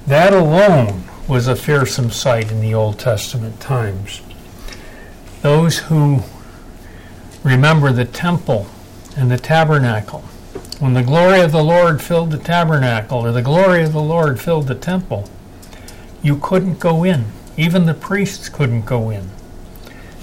That 0.06 0.34
alone 0.34 1.04
was 1.28 1.48
a 1.48 1.56
fearsome 1.56 2.12
sight 2.12 2.52
in 2.52 2.62
the 2.62 2.74
Old 2.74 3.00
Testament 3.00 3.60
times. 3.60 4.22
Those 5.42 5.80
who 5.80 6.22
remember 7.44 7.92
the 7.92 8.06
temple 8.06 8.68
and 9.16 9.30
the 9.30 9.38
tabernacle, 9.38 10.22
when 10.80 10.94
the 10.94 11.04
glory 11.04 11.42
of 11.42 11.52
the 11.52 11.64
Lord 11.64 12.02
filled 12.02 12.32
the 12.32 12.38
tabernacle 12.38 13.26
or 13.26 13.32
the 13.32 13.42
glory 13.42 13.84
of 13.84 13.94
the 13.94 14.02
Lord 14.02 14.40
filled 14.40 14.68
the 14.68 14.76
temple, 14.76 15.30
you 16.22 16.38
couldn't 16.38 16.80
go 16.80 17.04
in. 17.04 17.26
Even 17.58 17.86
the 17.86 17.94
priests 17.94 18.50
couldn't 18.50 18.86
go 18.86 19.10
in. 19.10 19.30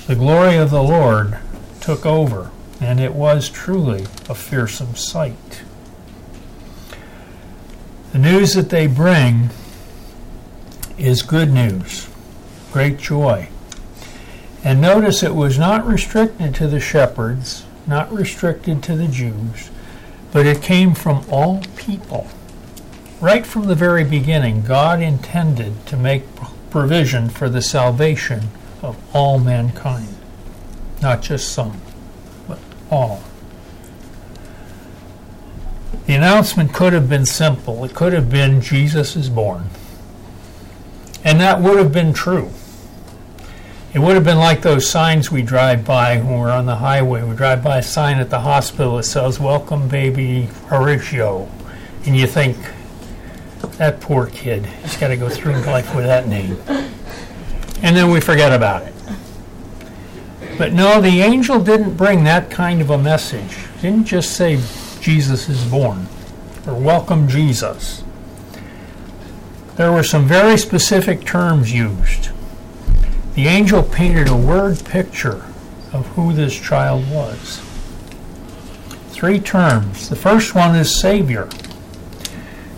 The 0.06 0.14
glory 0.14 0.56
of 0.56 0.70
the 0.70 0.84
Lord 0.84 1.38
took 1.80 2.06
over 2.06 2.52
and 2.80 3.00
it 3.00 3.12
was 3.12 3.48
truly 3.48 4.04
a 4.28 4.36
fearsome 4.36 4.94
sight. 4.94 5.62
The 8.12 8.18
news 8.18 8.54
that 8.54 8.70
they 8.70 8.86
bring 8.86 9.50
is 10.96 11.22
good 11.22 11.52
news, 11.52 12.08
great 12.72 12.98
joy. 12.98 13.48
And 14.62 14.80
notice 14.80 15.24
it 15.24 15.34
was 15.34 15.58
not 15.58 15.84
restricted 15.84 16.54
to 16.54 16.68
the 16.68 16.80
shepherds, 16.80 17.64
not 17.84 18.12
restricted 18.12 18.84
to 18.84 18.94
the 18.94 19.08
Jews, 19.08 19.70
but 20.30 20.46
it 20.46 20.62
came 20.62 20.94
from 20.94 21.24
all 21.28 21.62
people. 21.76 22.28
Right 23.20 23.44
from 23.44 23.66
the 23.66 23.74
very 23.74 24.04
beginning, 24.04 24.62
God 24.62 25.02
intended 25.02 25.84
to 25.86 25.96
make 25.96 26.22
provision 26.70 27.28
for 27.28 27.48
the 27.48 27.62
salvation 27.62 28.50
of 28.86 29.14
all 29.14 29.38
mankind, 29.38 30.14
not 31.02 31.22
just 31.22 31.52
some 31.52 31.80
but 32.46 32.58
all. 32.90 33.22
The 36.06 36.14
announcement 36.14 36.72
could 36.72 36.92
have 36.92 37.08
been 37.08 37.26
simple. 37.26 37.84
It 37.84 37.94
could 37.94 38.12
have 38.12 38.30
been 38.30 38.60
Jesus 38.60 39.16
is 39.16 39.28
born. 39.28 39.64
And 41.24 41.40
that 41.40 41.60
would 41.60 41.78
have 41.78 41.92
been 41.92 42.12
true. 42.12 42.50
It 43.92 43.98
would 43.98 44.14
have 44.14 44.24
been 44.24 44.38
like 44.38 44.62
those 44.62 44.88
signs 44.88 45.32
we 45.32 45.42
drive 45.42 45.84
by 45.84 46.18
when 46.18 46.38
we're 46.38 46.50
on 46.50 46.66
the 46.66 46.76
highway. 46.76 47.24
We 47.24 47.34
drive 47.34 47.64
by 47.64 47.78
a 47.78 47.82
sign 47.82 48.18
at 48.18 48.30
the 48.30 48.40
hospital 48.40 48.98
that 48.98 49.04
says, 49.04 49.40
Welcome, 49.40 49.88
baby 49.88 50.42
Horatio. 50.68 51.48
And 52.04 52.16
you 52.16 52.26
think, 52.26 52.56
that 53.78 54.00
poor 54.00 54.26
kid, 54.26 54.64
he's 54.64 54.96
got 54.96 55.08
to 55.08 55.16
go 55.16 55.28
through 55.28 55.52
life 55.62 55.94
with 55.94 56.06
that 56.06 56.28
name. 56.28 56.56
And 57.82 57.96
then 57.96 58.10
we 58.10 58.20
forget 58.20 58.52
about 58.52 58.82
it. 58.82 58.94
But 60.58 60.72
no, 60.72 61.00
the 61.00 61.20
angel 61.20 61.60
didn't 61.60 61.96
bring 61.96 62.24
that 62.24 62.50
kind 62.50 62.80
of 62.80 62.90
a 62.90 62.98
message. 62.98 63.56
didn't 63.82 64.06
just 64.06 64.32
say 64.32 64.60
Jesus 65.00 65.48
is 65.48 65.64
born 65.66 66.06
or 66.66 66.74
welcome 66.74 67.28
Jesus. 67.28 68.02
There 69.76 69.92
were 69.92 70.02
some 70.02 70.26
very 70.26 70.56
specific 70.56 71.24
terms 71.24 71.72
used. 71.72 72.30
The 73.34 73.46
angel 73.48 73.82
painted 73.82 74.28
a 74.28 74.36
word 74.36 74.82
picture 74.86 75.44
of 75.92 76.06
who 76.14 76.32
this 76.32 76.58
child 76.58 77.10
was. 77.10 77.60
Three 79.10 79.38
terms. 79.38 80.08
The 80.08 80.16
first 80.16 80.54
one 80.54 80.74
is 80.74 80.98
Savior. 80.98 81.48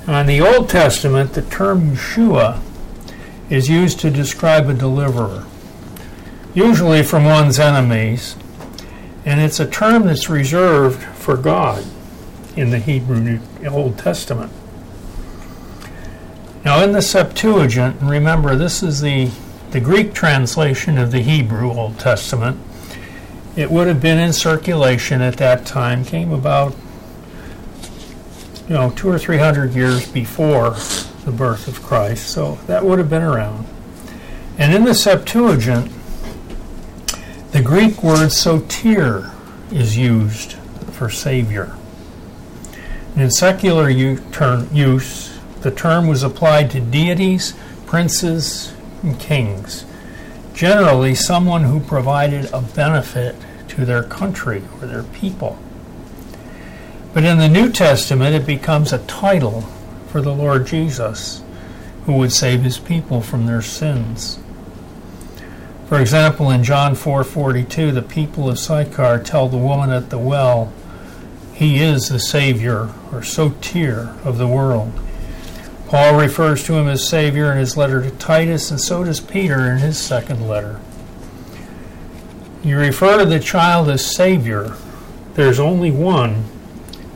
In 0.09 0.27
the 0.27 0.41
Old 0.41 0.69
Testament, 0.69 1.35
the 1.35 1.43
term 1.43 1.93
Yeshua 1.93 2.61
is 3.51 3.69
used 3.69 3.99
to 4.01 4.11
describe 4.11 4.69
a 4.69 4.75
deliverer, 4.75 5.47
usually 6.55 7.03
from 7.03 7.25
one's 7.25 7.59
enemies, 7.59 8.37
and 9.25 9.41
it's 9.41 9.61
a 9.61 9.67
term 9.67 10.07
that's 10.07 10.29
reserved 10.29 11.03
for 11.03 11.37
God 11.37 11.85
in 12.57 12.71
the 12.71 12.79
Hebrew 12.79 13.41
Old 13.69 13.99
Testament. 13.99 14.53
Now, 16.65 16.83
in 16.83 16.93
the 16.93 17.03
Septuagint, 17.03 17.97
remember 18.03 18.57
this 18.57 18.83
is 18.83 19.01
the, 19.01 19.31
the 19.71 19.81
Greek 19.81 20.13
translation 20.13 20.99
of 20.99 21.13
the 21.13 21.21
Hebrew 21.21 21.71
Old 21.71 21.99
Testament, 21.99 22.59
it 23.57 23.71
would 23.71 23.87
have 23.87 24.01
been 24.01 24.19
in 24.19 24.33
circulation 24.33 25.23
at 25.23 25.37
that 25.39 25.65
time, 25.65 26.05
came 26.05 26.33
about, 26.33 26.75
you 28.69 28.75
know, 28.75 28.91
two 28.91 29.09
or 29.09 29.19
three 29.19 29.39
hundred 29.39 29.75
years 29.75 30.07
before 30.11 30.77
the 31.29 31.37
birth 31.37 31.69
of 31.69 31.83
Christ, 31.83 32.29
so 32.29 32.55
that 32.69 32.87
would 32.87 32.99
have 32.99 33.11
been 33.11 33.23
around. 33.23 33.67
And 34.57 34.75
in 34.75 34.85
the 34.85 34.95
Septuagint, 34.95 35.93
the 37.51 37.61
Greek 37.61 38.03
word 38.03 38.33
soter 38.33 39.31
is 39.71 39.99
used 39.99 40.55
for 40.93 41.11
Savior. 41.11 41.77
And 43.13 43.25
in 43.25 43.31
secular 43.31 43.91
use, 43.91 45.39
the 45.61 45.71
term 45.71 46.07
was 46.07 46.23
applied 46.23 46.71
to 46.71 46.81
deities, 46.81 47.53
princes, 47.85 48.73
and 49.03 49.21
kings. 49.21 49.85
Generally, 50.55 51.17
someone 51.17 51.65
who 51.65 51.79
provided 51.79 52.49
a 52.55 52.63
benefit 52.63 53.37
to 53.69 53.85
their 53.85 54.03
country 54.03 54.63
or 54.81 54.87
their 54.87 55.03
people. 55.03 55.59
But 57.13 57.25
in 57.25 57.37
the 57.37 57.51
New 57.51 57.71
Testament, 57.71 58.35
it 58.35 58.47
becomes 58.47 58.95
a 58.95 59.05
title 59.05 59.69
for 60.09 60.21
the 60.21 60.35
Lord 60.35 60.67
Jesus, 60.67 61.43
who 62.07 62.15
would 62.15 62.33
save 62.33 62.63
his 62.63 62.79
people 62.79 63.21
from 63.21 63.47
their 63.47 63.63
sins. 63.63 64.39
For 65.89 66.01
example, 66.01 66.51
in 66.51 66.65
John 66.65 66.95
4:42, 66.95 67.93
the 67.93 68.03
people 68.03 68.49
of 68.49 68.59
Sychar 68.59 69.19
tell 69.19 69.49
the 69.49 69.57
woman 69.57 69.91
at 69.91 70.11
the 70.11 70.19
well, 70.19 70.71
"He 71.55 71.83
is 71.83 72.09
the 72.09 72.19
Savior 72.19 72.89
or 73.13 73.23
soter 73.23 74.11
of 74.25 74.39
the 74.39 74.47
world." 74.47 74.93
Paul 75.89 76.17
refers 76.17 76.63
to 76.65 76.75
him 76.75 76.87
as 76.89 77.09
Savior 77.09 77.51
in 77.51 77.57
his 77.57 77.77
letter 77.77 78.03
to 78.03 78.11
Titus, 78.11 78.71
and 78.71 78.79
so 78.79 79.05
does 79.05 79.21
Peter 79.21 79.71
in 79.71 79.79
his 79.79 79.97
second 79.97 80.47
letter. 80.47 80.77
You 82.63 82.77
refer 82.77 83.19
to 83.19 83.25
the 83.25 83.39
child 83.39 83.89
as 83.89 84.05
Savior, 84.05 84.73
there's 85.35 85.59
only 85.59 85.91
one 85.91 86.45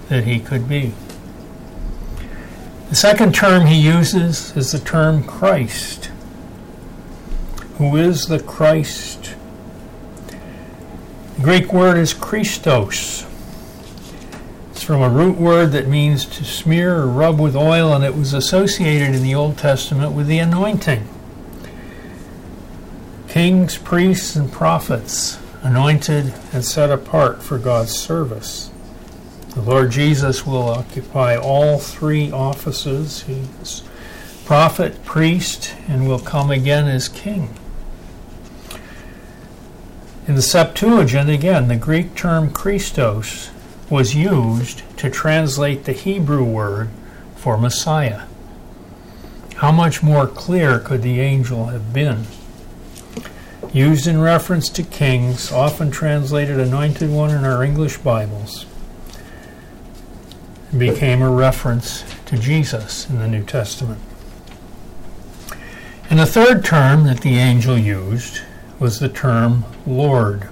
that 0.08 0.24
he 0.24 0.38
could 0.38 0.66
be. 0.66 0.94
The 2.92 2.96
second 2.96 3.34
term 3.34 3.68
he 3.68 3.80
uses 3.80 4.54
is 4.54 4.72
the 4.72 4.78
term 4.78 5.24
Christ. 5.24 6.10
Who 7.78 7.96
is 7.96 8.26
the 8.26 8.38
Christ? 8.38 9.34
The 11.36 11.42
Greek 11.42 11.72
word 11.72 11.96
is 11.96 12.12
Christos. 12.12 13.24
It's 14.72 14.82
from 14.82 15.00
a 15.00 15.08
root 15.08 15.38
word 15.38 15.72
that 15.72 15.88
means 15.88 16.26
to 16.26 16.44
smear 16.44 16.96
or 16.96 17.06
rub 17.06 17.40
with 17.40 17.56
oil, 17.56 17.94
and 17.94 18.04
it 18.04 18.14
was 18.14 18.34
associated 18.34 19.14
in 19.14 19.22
the 19.22 19.34
Old 19.34 19.56
Testament 19.56 20.12
with 20.12 20.26
the 20.26 20.40
anointing. 20.40 21.08
Kings, 23.26 23.78
priests, 23.78 24.36
and 24.36 24.52
prophets 24.52 25.38
anointed 25.62 26.34
and 26.52 26.62
set 26.62 26.90
apart 26.90 27.42
for 27.42 27.56
God's 27.56 27.96
service. 27.96 28.70
The 29.54 29.60
Lord 29.60 29.90
Jesus 29.90 30.46
will 30.46 30.70
occupy 30.70 31.36
all 31.36 31.78
three 31.78 32.32
offices. 32.32 33.22
He's 33.24 33.82
prophet, 34.46 35.04
priest, 35.04 35.74
and 35.88 36.08
will 36.08 36.18
come 36.18 36.50
again 36.50 36.88
as 36.88 37.08
king. 37.08 37.54
In 40.26 40.36
the 40.36 40.42
Septuagint, 40.42 41.28
again, 41.28 41.68
the 41.68 41.76
Greek 41.76 42.14
term 42.14 42.50
Christos 42.50 43.50
was 43.90 44.14
used 44.14 44.82
to 44.96 45.10
translate 45.10 45.84
the 45.84 45.92
Hebrew 45.92 46.44
word 46.44 46.88
for 47.36 47.58
Messiah. 47.58 48.22
How 49.56 49.70
much 49.70 50.02
more 50.02 50.26
clear 50.26 50.78
could 50.78 51.02
the 51.02 51.20
angel 51.20 51.66
have 51.66 51.92
been? 51.92 52.24
Used 53.72 54.06
in 54.06 54.20
reference 54.20 54.68
to 54.70 54.82
kings, 54.82 55.52
often 55.52 55.90
translated 55.90 56.58
anointed 56.58 57.10
one 57.10 57.30
in 57.30 57.44
our 57.44 57.62
English 57.62 57.98
Bibles, 57.98 58.64
became 60.76 61.22
a 61.22 61.30
reference 61.30 62.04
to 62.26 62.38
Jesus 62.38 63.08
in 63.08 63.18
the 63.18 63.28
New 63.28 63.44
Testament. 63.44 64.00
And 66.08 66.18
the 66.18 66.26
third 66.26 66.64
term 66.64 67.04
that 67.04 67.20
the 67.20 67.36
angel 67.36 67.78
used 67.78 68.40
was 68.78 68.98
the 68.98 69.08
term 69.08 69.64
Lord. 69.86 70.48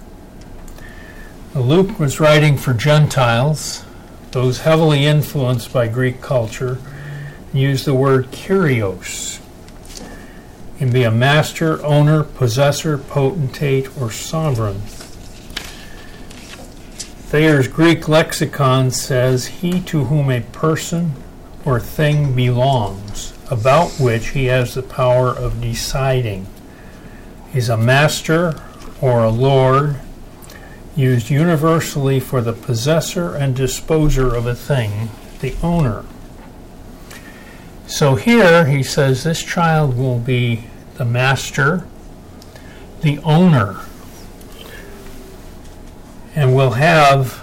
Luke 1.54 1.98
was 1.98 2.20
writing 2.20 2.56
for 2.56 2.72
Gentiles, 2.72 3.84
those 4.30 4.60
heavily 4.60 5.04
influenced 5.04 5.72
by 5.72 5.88
Greek 5.88 6.20
culture, 6.20 6.78
used 7.52 7.84
the 7.84 7.94
word 7.94 8.30
kurios. 8.30 9.40
Can 10.78 10.92
be 10.92 11.02
a 11.02 11.10
master, 11.10 11.84
owner, 11.84 12.22
possessor, 12.22 12.96
potentate, 12.96 13.94
or 14.00 14.10
sovereign. 14.10 14.82
Thayer's 17.30 17.68
Greek 17.68 18.08
lexicon 18.08 18.90
says, 18.90 19.46
He 19.46 19.80
to 19.82 20.06
whom 20.06 20.32
a 20.32 20.40
person 20.40 21.12
or 21.64 21.78
thing 21.78 22.34
belongs, 22.34 23.34
about 23.48 23.90
which 24.00 24.30
he 24.30 24.46
has 24.46 24.74
the 24.74 24.82
power 24.82 25.28
of 25.28 25.60
deciding. 25.60 26.48
He's 27.52 27.68
a 27.68 27.76
master 27.76 28.60
or 29.00 29.22
a 29.22 29.30
lord 29.30 30.00
used 30.96 31.30
universally 31.30 32.18
for 32.18 32.40
the 32.40 32.52
possessor 32.52 33.36
and 33.36 33.54
disposer 33.54 34.34
of 34.34 34.46
a 34.46 34.56
thing, 34.56 35.08
the 35.38 35.54
owner. 35.62 36.04
So 37.86 38.16
here 38.16 38.66
he 38.66 38.82
says 38.82 39.22
this 39.22 39.44
child 39.44 39.96
will 39.96 40.18
be 40.18 40.64
the 40.94 41.04
master, 41.04 41.86
the 43.02 43.20
owner, 43.20 43.82
and 46.34 46.54
will 46.54 46.72
have 46.72 47.42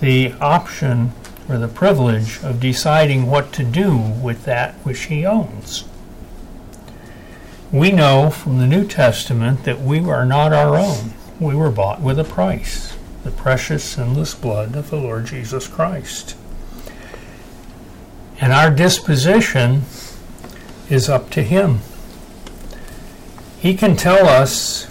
the 0.00 0.32
option 0.40 1.12
or 1.48 1.58
the 1.58 1.68
privilege 1.68 2.42
of 2.42 2.60
deciding 2.60 3.26
what 3.26 3.52
to 3.52 3.64
do 3.64 3.96
with 3.98 4.44
that 4.44 4.74
which 4.84 5.04
he 5.04 5.26
owns. 5.26 5.84
We 7.72 7.92
know 7.92 8.30
from 8.30 8.58
the 8.58 8.66
New 8.66 8.86
Testament 8.86 9.64
that 9.64 9.80
we 9.80 10.00
are 10.00 10.24
not 10.24 10.52
our 10.52 10.76
own 10.76 11.14
we 11.40 11.54
were 11.54 11.70
bought 11.70 12.02
with 12.02 12.18
a 12.18 12.24
price, 12.24 12.96
the 13.24 13.30
precious 13.30 13.82
sinless 13.82 14.34
blood 14.34 14.76
of 14.76 14.90
the 14.90 14.96
Lord 14.96 15.24
Jesus 15.24 15.66
Christ. 15.66 16.36
And 18.40 18.52
our 18.52 18.70
disposition 18.70 19.82
is 20.90 21.08
up 21.08 21.30
to 21.30 21.42
Him. 21.42 21.80
He 23.58 23.74
can 23.74 23.96
tell 23.96 24.28
us, 24.28 24.86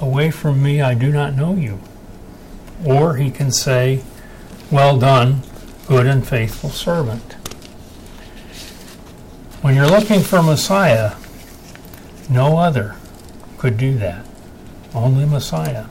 Away 0.00 0.30
from 0.30 0.62
me, 0.62 0.80
I 0.80 0.94
do 0.94 1.10
not 1.10 1.34
know 1.34 1.54
you. 1.54 1.80
Or 2.84 3.16
He 3.16 3.30
can 3.30 3.52
say, 3.52 4.02
Well 4.70 4.98
done, 4.98 5.42
good 5.86 6.06
and 6.06 6.26
faithful 6.26 6.70
servant. 6.70 7.34
When 9.62 9.74
you're 9.74 9.90
looking 9.90 10.20
for 10.20 10.42
Messiah, 10.42 11.14
no 12.30 12.58
other 12.58 12.96
could 13.58 13.76
do 13.76 13.98
that 13.98 14.24
only 14.94 15.24
Messiah. 15.24 15.86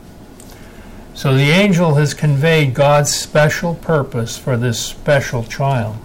So 1.13 1.34
the 1.34 1.50
angel 1.50 1.95
has 1.95 2.13
conveyed 2.13 2.73
God's 2.73 3.13
special 3.13 3.76
purpose 3.76 4.38
for 4.38 4.56
this 4.56 4.80
special 4.80 5.43
child. 5.43 5.97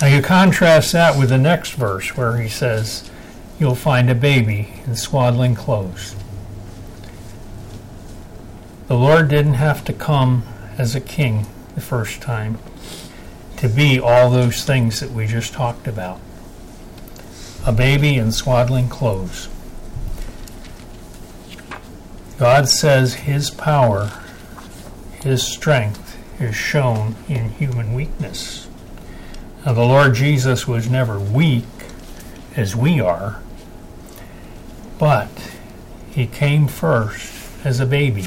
Now 0.00 0.08
you 0.08 0.22
contrast 0.22 0.92
that 0.92 1.18
with 1.18 1.28
the 1.28 1.38
next 1.38 1.72
verse 1.72 2.16
where 2.16 2.38
he 2.38 2.48
says, 2.48 3.10
You'll 3.58 3.74
find 3.74 4.10
a 4.10 4.14
baby 4.14 4.82
in 4.86 4.96
swaddling 4.96 5.54
clothes. 5.54 6.16
The 8.86 8.96
Lord 8.96 9.28
didn't 9.28 9.54
have 9.54 9.82
to 9.86 9.94
come 9.94 10.42
as 10.76 10.94
a 10.94 11.00
king 11.00 11.46
the 11.74 11.80
first 11.80 12.20
time 12.20 12.58
to 13.56 13.66
be 13.66 13.98
all 13.98 14.28
those 14.28 14.62
things 14.62 15.00
that 15.00 15.10
we 15.10 15.26
just 15.26 15.54
talked 15.54 15.88
about. 15.88 16.20
A 17.64 17.72
baby 17.72 18.16
in 18.16 18.30
swaddling 18.30 18.90
clothes. 18.90 19.48
God 22.38 22.68
says 22.68 23.14
his 23.14 23.48
power, 23.48 24.10
his 25.22 25.42
strength 25.42 26.18
is 26.38 26.54
shown 26.54 27.16
in 27.26 27.48
human 27.50 27.94
weakness. 27.94 28.68
Now, 29.64 29.72
the 29.72 29.80
Lord 29.80 30.14
Jesus 30.14 30.68
was 30.68 30.90
never 30.90 31.18
weak 31.18 31.64
as 32.54 32.76
we 32.76 33.00
are, 33.00 33.40
but 34.98 35.30
he 36.10 36.26
came 36.26 36.68
first 36.68 37.32
as 37.64 37.80
a 37.80 37.86
baby. 37.86 38.26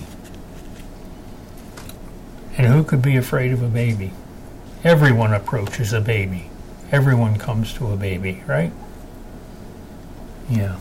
Who 2.67 2.83
could 2.83 3.01
be 3.01 3.15
afraid 3.17 3.51
of 3.51 3.61
a 3.61 3.67
baby? 3.67 4.11
Everyone 4.83 5.33
approaches 5.33 5.93
a 5.93 6.01
baby 6.01 6.49
everyone 6.91 7.37
comes 7.37 7.73
to 7.73 7.91
a 7.91 7.95
baby, 7.95 8.43
right? 8.47 8.71
Yeah. 10.49 10.77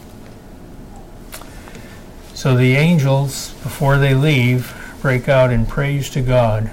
So 2.35 2.57
the 2.57 2.77
angels, 2.77 3.53
before 3.63 3.99
they 3.99 4.15
leave, 4.15 4.75
break 5.01 5.29
out 5.29 5.53
in 5.53 5.67
praise 5.67 6.11
to 6.11 6.21
God. 6.21 6.71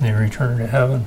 They 0.00 0.12
return 0.12 0.58
to 0.58 0.66
heaven. 0.66 1.06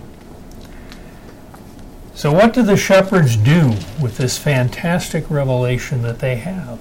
So, 2.14 2.32
what 2.32 2.54
do 2.54 2.62
the 2.62 2.78
shepherds 2.78 3.38
do 3.38 3.70
with 4.00 4.18
this 4.18 4.38
fantastic 4.38 5.30
revelation 5.32 6.02
that 6.02 6.20
they 6.20 6.36
have? 6.36 6.80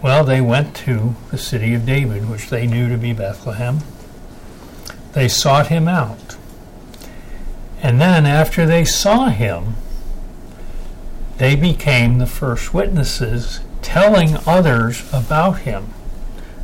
Well, 0.00 0.22
they 0.22 0.40
went 0.40 0.76
to 0.76 1.16
the 1.30 1.38
city 1.38 1.74
of 1.74 1.84
David, 1.84 2.30
which 2.30 2.50
they 2.50 2.66
knew 2.66 2.88
to 2.88 2.96
be 2.96 3.12
Bethlehem. 3.12 3.80
They 5.12 5.26
sought 5.26 5.66
him 5.68 5.88
out. 5.88 6.36
And 7.82 8.00
then, 8.00 8.24
after 8.24 8.64
they 8.64 8.84
saw 8.84 9.28
him, 9.28 9.74
they 11.38 11.56
became 11.56 12.18
the 12.18 12.26
first 12.26 12.72
witnesses, 12.72 13.60
telling 13.82 14.36
others 14.46 15.08
about 15.12 15.60
him, 15.60 15.88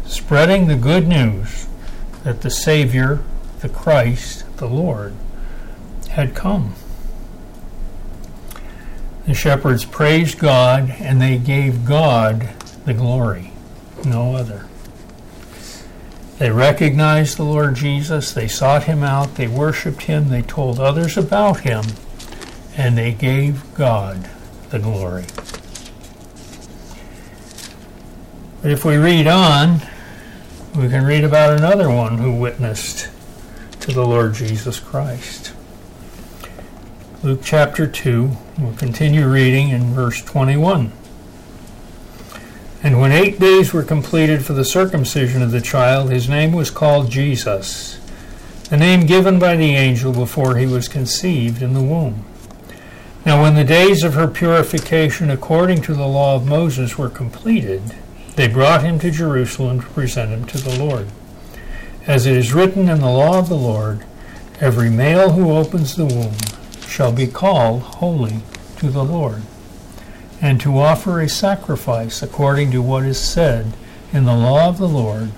spreading 0.05 0.67
the 0.67 0.77
good 0.77 1.09
news 1.09 1.67
that 2.23 2.43
the 2.43 2.51
Savior, 2.51 3.23
the 3.61 3.69
Christ, 3.69 4.45
the 4.59 4.69
Lord, 4.69 5.15
had 6.11 6.35
come. 6.35 6.75
The 9.27 9.35
shepherds 9.35 9.85
praised 9.85 10.39
God 10.39 10.91
and 11.01 11.21
they 11.21 11.39
gave 11.39 11.85
God 11.85 12.51
the 12.85 12.95
glory, 12.95 13.53
no 14.05 14.35
other. 14.35 14.67
They 16.39 16.51
recognized 16.51 17.37
the 17.37 17.45
Lord 17.45 17.77
Jesus, 17.77 18.33
they 18.33 18.49
sought 18.49 18.85
him 18.85 19.03
out, 19.03 19.37
they 19.37 19.47
worshiped 19.47 20.03
him, 20.03 20.29
they 20.29 20.43
told 20.43 20.81
others 20.81 21.17
about 21.17 21.61
him, 21.61 21.85
and 22.77 22.99
they 22.99 23.13
gave 23.13 23.63
God 23.75 24.29
the 24.71 24.79
glory. 24.79 25.27
But 28.63 28.73
if 28.73 28.85
we 28.85 28.97
read 28.97 29.27
on, 29.27 29.81
we 30.75 30.89
can 30.89 31.05
read 31.05 31.23
about 31.23 31.57
another 31.57 31.89
one 31.89 32.19
who 32.19 32.35
witnessed 32.35 33.09
to 33.81 33.93
the 33.93 34.05
Lord 34.05 34.35
Jesus 34.35 34.81
Christ. 34.81 35.53
Luke 37.23 37.41
chapter 37.45 37.87
2, 37.87 38.31
we'll 38.59 38.75
continue 38.75 39.29
reading 39.29 39.69
in 39.69 39.95
verse 39.95 40.23
21. 40.23 40.91
And 42.85 43.01
when 43.01 43.13
eight 43.13 43.41
days 43.41 43.73
were 43.73 43.83
completed 43.83 44.45
for 44.45 44.53
the 44.53 44.63
circumcision 44.63 45.41
of 45.41 45.53
the 45.53 45.63
child, 45.63 46.11
his 46.11 46.29
name 46.29 46.53
was 46.53 46.71
called 46.71 47.11
Jesus, 47.11 47.99
the 48.69 48.77
name 48.77 49.07
given 49.07 49.39
by 49.39 49.57
the 49.57 49.75
angel 49.75 50.13
before 50.13 50.57
he 50.59 50.67
was 50.67 50.87
conceived 50.87 51.63
in 51.63 51.73
the 51.73 51.83
womb. 51.83 52.27
Now, 53.25 53.41
when 53.41 53.55
the 53.55 53.65
days 53.65 54.05
of 54.05 54.13
her 54.13 54.29
purification 54.29 55.31
according 55.31 55.81
to 55.83 55.95
the 55.95 56.07
law 56.07 56.37
of 56.37 56.47
Moses 56.47 56.99
were 56.99 57.09
completed, 57.09 57.81
they 58.37 58.49
brought 58.49 58.85
him 58.85 58.99
to 58.99 59.11
Jerusalem 59.11 59.81
to 59.81 59.87
present 59.87 60.31
him 60.31 60.45
to 60.45 60.59
the 60.59 60.79
Lord. 60.79 61.09
As 62.07 62.27
it 62.27 62.37
is 62.37 62.53
written 62.53 62.91
in 62.91 63.01
the 63.01 63.09
law 63.09 63.39
of 63.39 63.49
the 63.49 63.57
Lord, 63.57 64.05
every 64.61 64.91
male 64.91 65.31
who 65.31 65.57
opens 65.57 65.97
the 65.97 66.05
womb 66.05 66.37
shall 66.87 67.13
be 67.13 67.29
called 67.29 67.81
holy 67.81 68.43
to 68.77 68.91
the 68.91 69.05
Lord, 69.05 69.41
and 70.45 70.61
to 70.61 70.79
offer 70.79 71.23
a 71.23 71.29
sacrifice 71.29 72.23
according 72.23 72.71
to 72.71 72.83
what 72.83 73.03
is 73.03 73.19
said 73.19 73.73
in 74.13 74.27
the 74.27 74.37
law 74.37 74.69
of 74.69 74.77
the 74.77 74.87
Lord, 74.87 75.31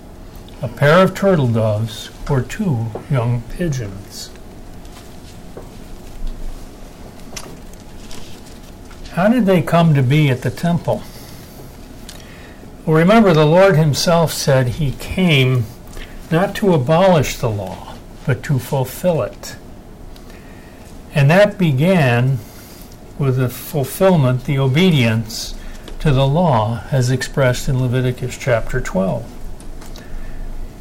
a 0.61 0.67
pair 0.67 1.05
of 1.05 1.15
turtle 1.15 1.47
doves 1.47 2.11
or 2.29 2.43
two 2.43 2.89
young 3.09 3.43
pigeons. 3.43 4.33
How 9.13 9.29
did 9.29 9.47
they 9.47 9.63
come 9.63 9.95
to 9.95 10.03
be 10.03 10.29
at 10.29 10.43
the 10.43 10.51
temple? 10.51 11.05
Well, 12.85 12.97
remember, 12.97 13.33
the 13.33 13.47
Lord 13.47 13.77
Himself 13.77 14.33
said 14.33 14.67
He 14.71 14.91
came 14.91 15.67
not 16.33 16.57
to 16.57 16.75
abolish 16.75 17.37
the 17.37 17.49
law, 17.49 17.95
but 18.27 18.43
to 18.43 18.59
fulfill 18.59 19.23
it. 19.23 19.55
And 21.15 21.31
that 21.31 21.59
began 21.59 22.39
with 23.19 23.37
the 23.37 23.49
fulfillment, 23.49 24.45
the 24.45 24.59
obedience 24.59 25.55
to 26.01 26.13
the 26.13 26.27
law 26.27 26.83
as 26.91 27.11
expressed 27.11 27.69
in 27.69 27.81
Leviticus 27.81 28.37
chapter 28.37 28.81
12. 28.81 29.33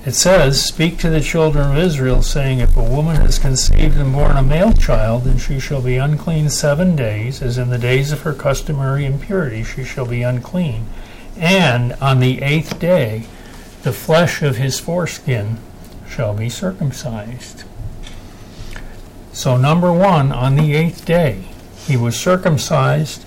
It 0.05 0.13
says, 0.13 0.63
Speak 0.63 0.99
to 0.99 1.09
the 1.09 1.19
children 1.19 1.71
of 1.71 1.77
Israel, 1.77 2.21
saying, 2.21 2.59
If 2.59 2.77
a 2.77 2.83
woman 2.83 3.15
has 3.15 3.39
conceived 3.39 3.97
and 3.97 4.13
born 4.13 4.37
a 4.37 4.43
male 4.43 4.73
child, 4.73 5.23
then 5.23 5.39
she 5.39 5.59
shall 5.59 5.81
be 5.81 5.97
unclean 5.97 6.51
seven 6.51 6.95
days, 6.95 7.41
as 7.41 7.57
in 7.57 7.69
the 7.69 7.79
days 7.79 8.11
of 8.11 8.21
her 8.21 8.33
customary 8.33 9.05
impurity 9.05 9.63
she 9.63 9.83
shall 9.83 10.05
be 10.05 10.21
unclean. 10.21 10.85
And 11.37 11.93
on 11.93 12.19
the 12.19 12.43
eighth 12.43 12.79
day, 12.79 13.25
the 13.81 13.91
flesh 13.91 14.43
of 14.43 14.57
his 14.57 14.79
foreskin 14.79 15.57
shall 16.07 16.35
be 16.35 16.49
circumcised. 16.49 17.63
So, 19.33 19.57
number 19.57 19.91
one, 19.91 20.31
on 20.31 20.55
the 20.55 20.75
eighth 20.75 21.03
day, 21.03 21.45
he 21.85 21.97
was 21.97 22.19
circumcised 22.19 23.25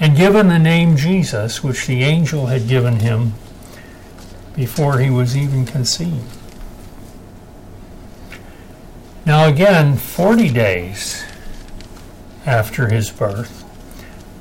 and 0.00 0.16
given 0.16 0.48
the 0.48 0.58
name 0.58 0.96
Jesus, 0.96 1.62
which 1.62 1.86
the 1.86 2.02
angel 2.02 2.46
had 2.46 2.68
given 2.68 3.00
him 3.00 3.34
before 4.54 4.98
he 4.98 5.10
was 5.10 5.36
even 5.36 5.66
conceived. 5.66 6.36
Now, 9.26 9.46
again, 9.46 9.96
40 9.96 10.50
days 10.50 11.22
after 12.46 12.88
his 12.88 13.10
birth, 13.10 13.64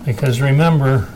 because 0.05 0.39
remember, 0.39 1.09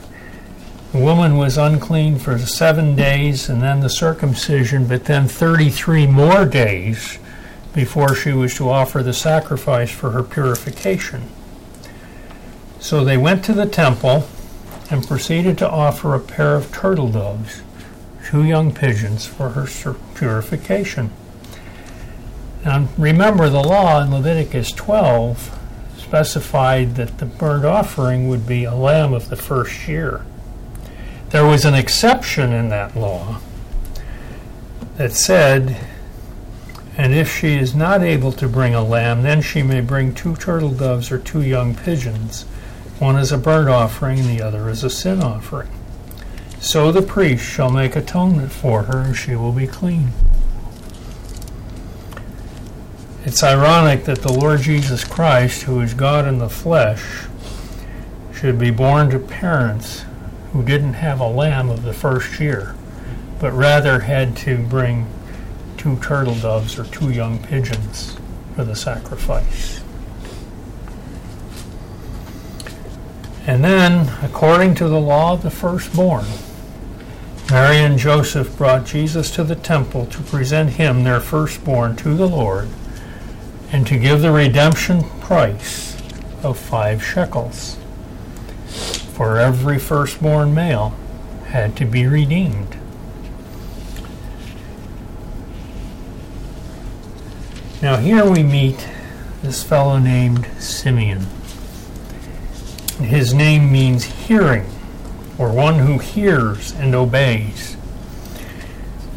the 0.91 0.99
woman 0.99 1.37
was 1.37 1.57
unclean 1.57 2.19
for 2.19 2.37
seven 2.37 2.95
days 2.95 3.47
and 3.47 3.61
then 3.61 3.79
the 3.79 3.89
circumcision, 3.89 4.87
but 4.87 5.05
then 5.05 5.27
33 5.27 6.05
more 6.07 6.45
days 6.45 7.17
before 7.73 8.13
she 8.13 8.33
was 8.33 8.55
to 8.55 8.69
offer 8.69 9.01
the 9.01 9.13
sacrifice 9.13 9.89
for 9.89 10.11
her 10.11 10.23
purification. 10.23 11.29
So 12.81 13.05
they 13.05 13.15
went 13.15 13.45
to 13.45 13.53
the 13.53 13.67
temple 13.67 14.27
and 14.89 15.07
proceeded 15.07 15.57
to 15.59 15.69
offer 15.69 16.15
a 16.15 16.19
pair 16.19 16.55
of 16.55 16.73
turtle 16.73 17.09
doves, 17.09 17.61
two 18.25 18.43
young 18.43 18.73
pigeons, 18.73 19.25
for 19.25 19.49
her 19.49 19.93
purification. 20.15 21.11
Now 22.65 22.89
remember, 22.97 23.49
the 23.49 23.61
law 23.61 24.01
in 24.01 24.11
Leviticus 24.11 24.71
12 24.71 25.57
specified 25.97 26.95
that 26.95 27.19
the 27.19 27.25
burnt 27.25 27.65
offering 27.65 28.27
would 28.27 28.47
be 28.47 28.65
a 28.65 28.75
lamb 28.75 29.13
of 29.13 29.29
the 29.29 29.37
first 29.37 29.87
year. 29.87 30.25
There 31.29 31.45
was 31.45 31.63
an 31.63 31.75
exception 31.75 32.51
in 32.51 32.69
that 32.69 32.97
law 32.97 33.39
that 34.97 35.13
said 35.13 35.77
and 36.97 37.13
if 37.13 37.33
she 37.33 37.55
is 37.55 37.73
not 37.73 38.01
able 38.01 38.31
to 38.33 38.47
bring 38.47 38.75
a 38.75 38.83
lamb, 38.83 39.23
then 39.23 39.41
she 39.41 39.63
may 39.63 39.81
bring 39.81 40.13
two 40.13 40.35
turtle 40.35 40.71
doves 40.71 41.11
or 41.11 41.17
two 41.17 41.41
young 41.41 41.73
pigeons, 41.73 42.45
one 43.01 43.17
is 43.17 43.31
a 43.31 43.37
burnt 43.37 43.67
offering 43.67 44.19
and 44.19 44.29
the 44.29 44.43
other 44.43 44.69
is 44.69 44.83
a 44.83 44.89
sin 44.89 45.23
offering. 45.23 45.71
So 46.59 46.91
the 46.91 47.01
priest 47.01 47.43
shall 47.43 47.71
make 47.71 47.95
atonement 47.95 48.51
for 48.51 48.83
her, 48.83 48.99
and 48.99 49.17
she 49.17 49.35
will 49.35 49.51
be 49.51 49.65
clean. 49.65 50.09
It's 53.25 53.41
ironic 53.41 54.05
that 54.05 54.21
the 54.21 54.31
Lord 54.31 54.61
Jesus 54.61 55.03
Christ, 55.03 55.63
who 55.63 55.81
is 55.81 55.95
God 55.95 56.27
in 56.27 56.37
the 56.37 56.47
flesh, 56.47 57.23
should 58.35 58.59
be 58.59 58.69
born 58.69 59.09
to 59.09 59.17
parents 59.17 60.05
who 60.53 60.63
didn't 60.63 60.93
have 60.93 61.19
a 61.19 61.27
lamb 61.27 61.71
of 61.71 61.81
the 61.81 61.93
first 61.93 62.39
year, 62.39 62.75
but 63.39 63.51
rather 63.51 64.01
had 64.01 64.37
to 64.37 64.59
bring 64.67 65.07
two 65.75 65.97
turtle 66.01 66.35
doves 66.35 66.77
or 66.77 66.83
two 66.85 67.09
young 67.09 67.39
pigeons 67.39 68.15
for 68.55 68.63
the 68.63 68.75
sacrifice. 68.75 69.80
And 73.47 73.63
then, 73.63 74.09
according 74.23 74.75
to 74.75 74.87
the 74.87 74.99
law 74.99 75.33
of 75.33 75.43
the 75.43 75.49
firstborn, 75.49 76.25
Mary 77.49 77.77
and 77.77 77.97
Joseph 77.97 78.57
brought 78.57 78.85
Jesus 78.85 79.31
to 79.31 79.43
the 79.43 79.55
temple 79.55 80.05
to 80.05 80.21
present 80.21 80.71
him, 80.71 81.03
their 81.03 81.19
firstborn, 81.19 81.95
to 81.97 82.13
the 82.13 82.27
Lord 82.27 82.69
and 83.71 83.87
to 83.87 83.97
give 83.97 84.21
the 84.21 84.31
redemption 84.31 85.03
price 85.21 85.95
of 86.43 86.57
five 86.57 87.03
shekels. 87.03 87.77
For 89.13 89.39
every 89.39 89.79
firstborn 89.79 90.53
male 90.53 90.95
had 91.47 91.75
to 91.77 91.85
be 91.85 92.05
redeemed. 92.05 92.77
Now, 97.81 97.97
here 97.97 98.29
we 98.29 98.43
meet 98.43 98.87
this 99.41 99.63
fellow 99.63 99.97
named 99.97 100.47
Simeon. 100.59 101.25
His 103.03 103.33
name 103.33 103.71
means 103.71 104.03
hearing, 104.03 104.65
or 105.37 105.51
one 105.51 105.79
who 105.79 105.97
hears 105.97 106.71
and 106.73 106.95
obeys. 106.95 107.75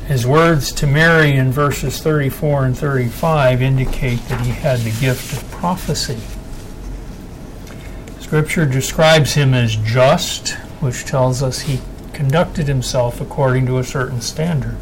His 0.06 0.26
words 0.26 0.70
to 0.72 0.86
Mary 0.86 1.32
in 1.32 1.50
verses 1.50 1.98
34 2.00 2.66
and 2.66 2.76
35 2.76 3.62
indicate 3.62 4.20
that 4.28 4.44
he 4.44 4.50
had 4.52 4.80
the 4.80 5.00
gift 5.00 5.32
of 5.32 5.50
prophecy. 5.50 6.20
Scripture 8.20 8.66
describes 8.66 9.34
him 9.34 9.54
as 9.54 9.76
just, 9.76 10.50
which 10.80 11.04
tells 11.04 11.42
us 11.42 11.60
he 11.60 11.80
conducted 12.12 12.68
himself 12.68 13.20
according 13.20 13.66
to 13.66 13.78
a 13.78 13.84
certain 13.84 14.20
standard. 14.20 14.76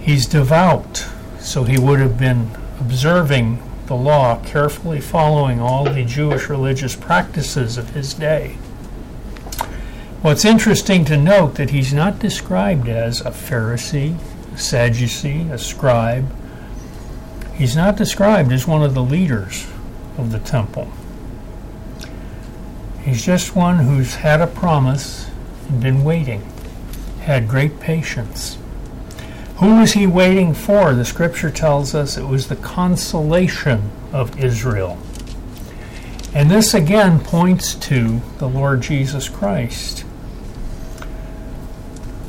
He's 0.00 0.26
devout, 0.26 1.06
so 1.40 1.64
he 1.64 1.78
would 1.78 1.98
have 1.98 2.18
been 2.18 2.50
observing 2.78 3.62
the 3.86 3.96
law, 3.96 4.40
carefully 4.44 5.00
following 5.00 5.60
all 5.60 5.84
the 5.84 6.04
Jewish 6.04 6.48
religious 6.48 6.96
practices 6.96 7.76
of 7.76 7.90
his 7.90 8.14
day. 8.14 8.56
What's 10.22 10.44
interesting 10.44 11.04
to 11.04 11.16
note 11.18 11.56
that 11.56 11.70
he's 11.70 11.92
not 11.92 12.18
described 12.18 12.88
as 12.88 13.20
a 13.20 13.30
Pharisee, 13.30 14.16
a 14.54 14.58
Sadducee, 14.58 15.50
a 15.50 15.58
scribe. 15.58 16.34
He's 17.54 17.76
not 17.76 17.96
described 17.96 18.50
as 18.50 18.66
one 18.66 18.82
of 18.82 18.94
the 18.94 19.02
leaders 19.02 19.66
of 20.16 20.32
the 20.32 20.38
temple. 20.38 20.90
He's 23.02 23.22
just 23.22 23.54
one 23.54 23.80
who's 23.80 24.14
had 24.14 24.40
a 24.40 24.46
promise 24.46 25.28
and 25.68 25.82
been 25.82 26.04
waiting, 26.04 26.50
had 27.20 27.46
great 27.46 27.78
patience. 27.78 28.56
Who 29.56 29.80
was 29.80 29.92
he 29.92 30.06
waiting 30.06 30.52
for? 30.52 30.94
The 30.94 31.04
scripture 31.04 31.50
tells 31.50 31.94
us 31.94 32.16
it 32.16 32.26
was 32.26 32.48
the 32.48 32.56
consolation 32.56 33.90
of 34.12 34.38
Israel. 34.42 34.98
And 36.34 36.50
this 36.50 36.74
again 36.74 37.20
points 37.20 37.76
to 37.76 38.20
the 38.38 38.48
Lord 38.48 38.80
Jesus 38.80 39.28
Christ. 39.28 40.04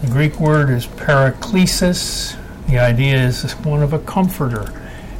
The 0.03 0.11
Greek 0.11 0.39
word 0.39 0.69
is 0.69 0.85
paraklesis. 0.85 2.38
The 2.67 2.77
idea 2.77 3.15
is 3.25 3.51
one 3.53 3.81
of 3.81 3.93
a 3.93 3.99
comforter. 3.99 4.71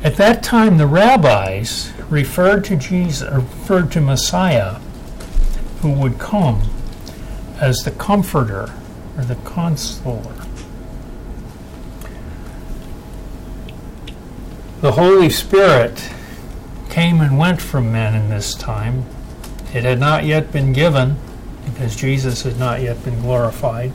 At 0.04 0.16
that 0.18 0.44
time, 0.44 0.78
the 0.78 0.86
rabbis 0.86 1.92
referred 2.12 2.64
to 2.66 2.76
Jesus, 2.76 3.28
referred 3.32 3.92
to 3.94 4.02
Messiah, 4.02 4.76
who 5.82 5.92
would 5.94 6.20
come 6.20 6.62
as 7.60 7.78
the 7.78 7.92
comforter 7.92 8.72
or 9.18 9.24
the 9.24 9.36
consoler. 9.38 10.45
The 14.82 14.92
Holy 14.92 15.30
Spirit 15.30 16.12
came 16.90 17.22
and 17.22 17.38
went 17.38 17.62
from 17.62 17.94
men 17.94 18.14
in 18.14 18.30
this 18.30 18.54
time. 18.54 19.06
It 19.74 19.84
had 19.84 20.00
not 20.00 20.26
yet 20.26 20.52
been 20.52 20.74
given 20.74 21.16
because 21.66 21.96
Jesus 21.96 22.44
had 22.44 22.60
not 22.60 22.82
yet 22.82 23.04
been 23.04 23.22
glorified. 23.22 23.94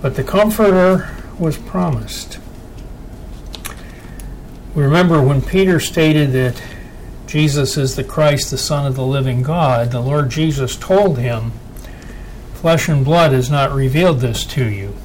But 0.00 0.16
the 0.16 0.24
Comforter 0.24 1.14
was 1.38 1.58
promised. 1.58 2.38
We 4.74 4.82
remember 4.82 5.22
when 5.22 5.42
Peter 5.42 5.78
stated 5.78 6.32
that 6.32 6.62
Jesus 7.26 7.76
is 7.76 7.96
the 7.96 8.04
Christ, 8.04 8.50
the 8.50 8.58
Son 8.58 8.86
of 8.86 8.96
the 8.96 9.04
living 9.04 9.42
God, 9.42 9.90
the 9.90 10.00
Lord 10.00 10.30
Jesus 10.30 10.76
told 10.76 11.18
him, 11.18 11.52
Flesh 12.54 12.88
and 12.88 13.04
blood 13.04 13.32
has 13.32 13.50
not 13.50 13.72
revealed 13.72 14.20
this 14.20 14.44
to 14.46 14.64
you. 14.64 14.96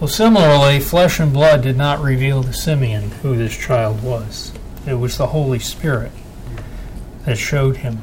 Well, 0.00 0.08
similarly, 0.08 0.80
flesh 0.80 1.20
and 1.20 1.30
blood 1.30 1.60
did 1.60 1.76
not 1.76 2.00
reveal 2.00 2.42
to 2.42 2.54
Simeon 2.54 3.10
who 3.22 3.36
this 3.36 3.54
child 3.54 4.02
was. 4.02 4.50
It 4.86 4.94
was 4.94 5.18
the 5.18 5.26
Holy 5.26 5.58
Spirit 5.58 6.12
that 7.26 7.36
showed 7.36 7.76
him. 7.78 7.98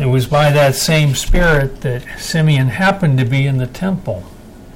It 0.00 0.06
was 0.06 0.26
by 0.26 0.50
that 0.50 0.74
same 0.74 1.14
Spirit 1.14 1.82
that 1.82 2.18
Simeon 2.18 2.70
happened 2.70 3.18
to 3.18 3.24
be 3.24 3.46
in 3.46 3.58
the 3.58 3.68
temple 3.68 4.24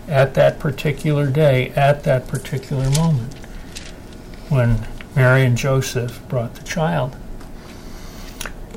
at 0.06 0.34
that 0.34 0.60
particular 0.60 1.26
day, 1.26 1.70
at 1.70 2.04
that 2.04 2.28
particular 2.28 2.88
moment, 2.90 3.34
when 4.50 4.86
Mary 5.16 5.44
and 5.44 5.58
Joseph 5.58 6.22
brought 6.28 6.54
the 6.54 6.62
child. 6.62 7.16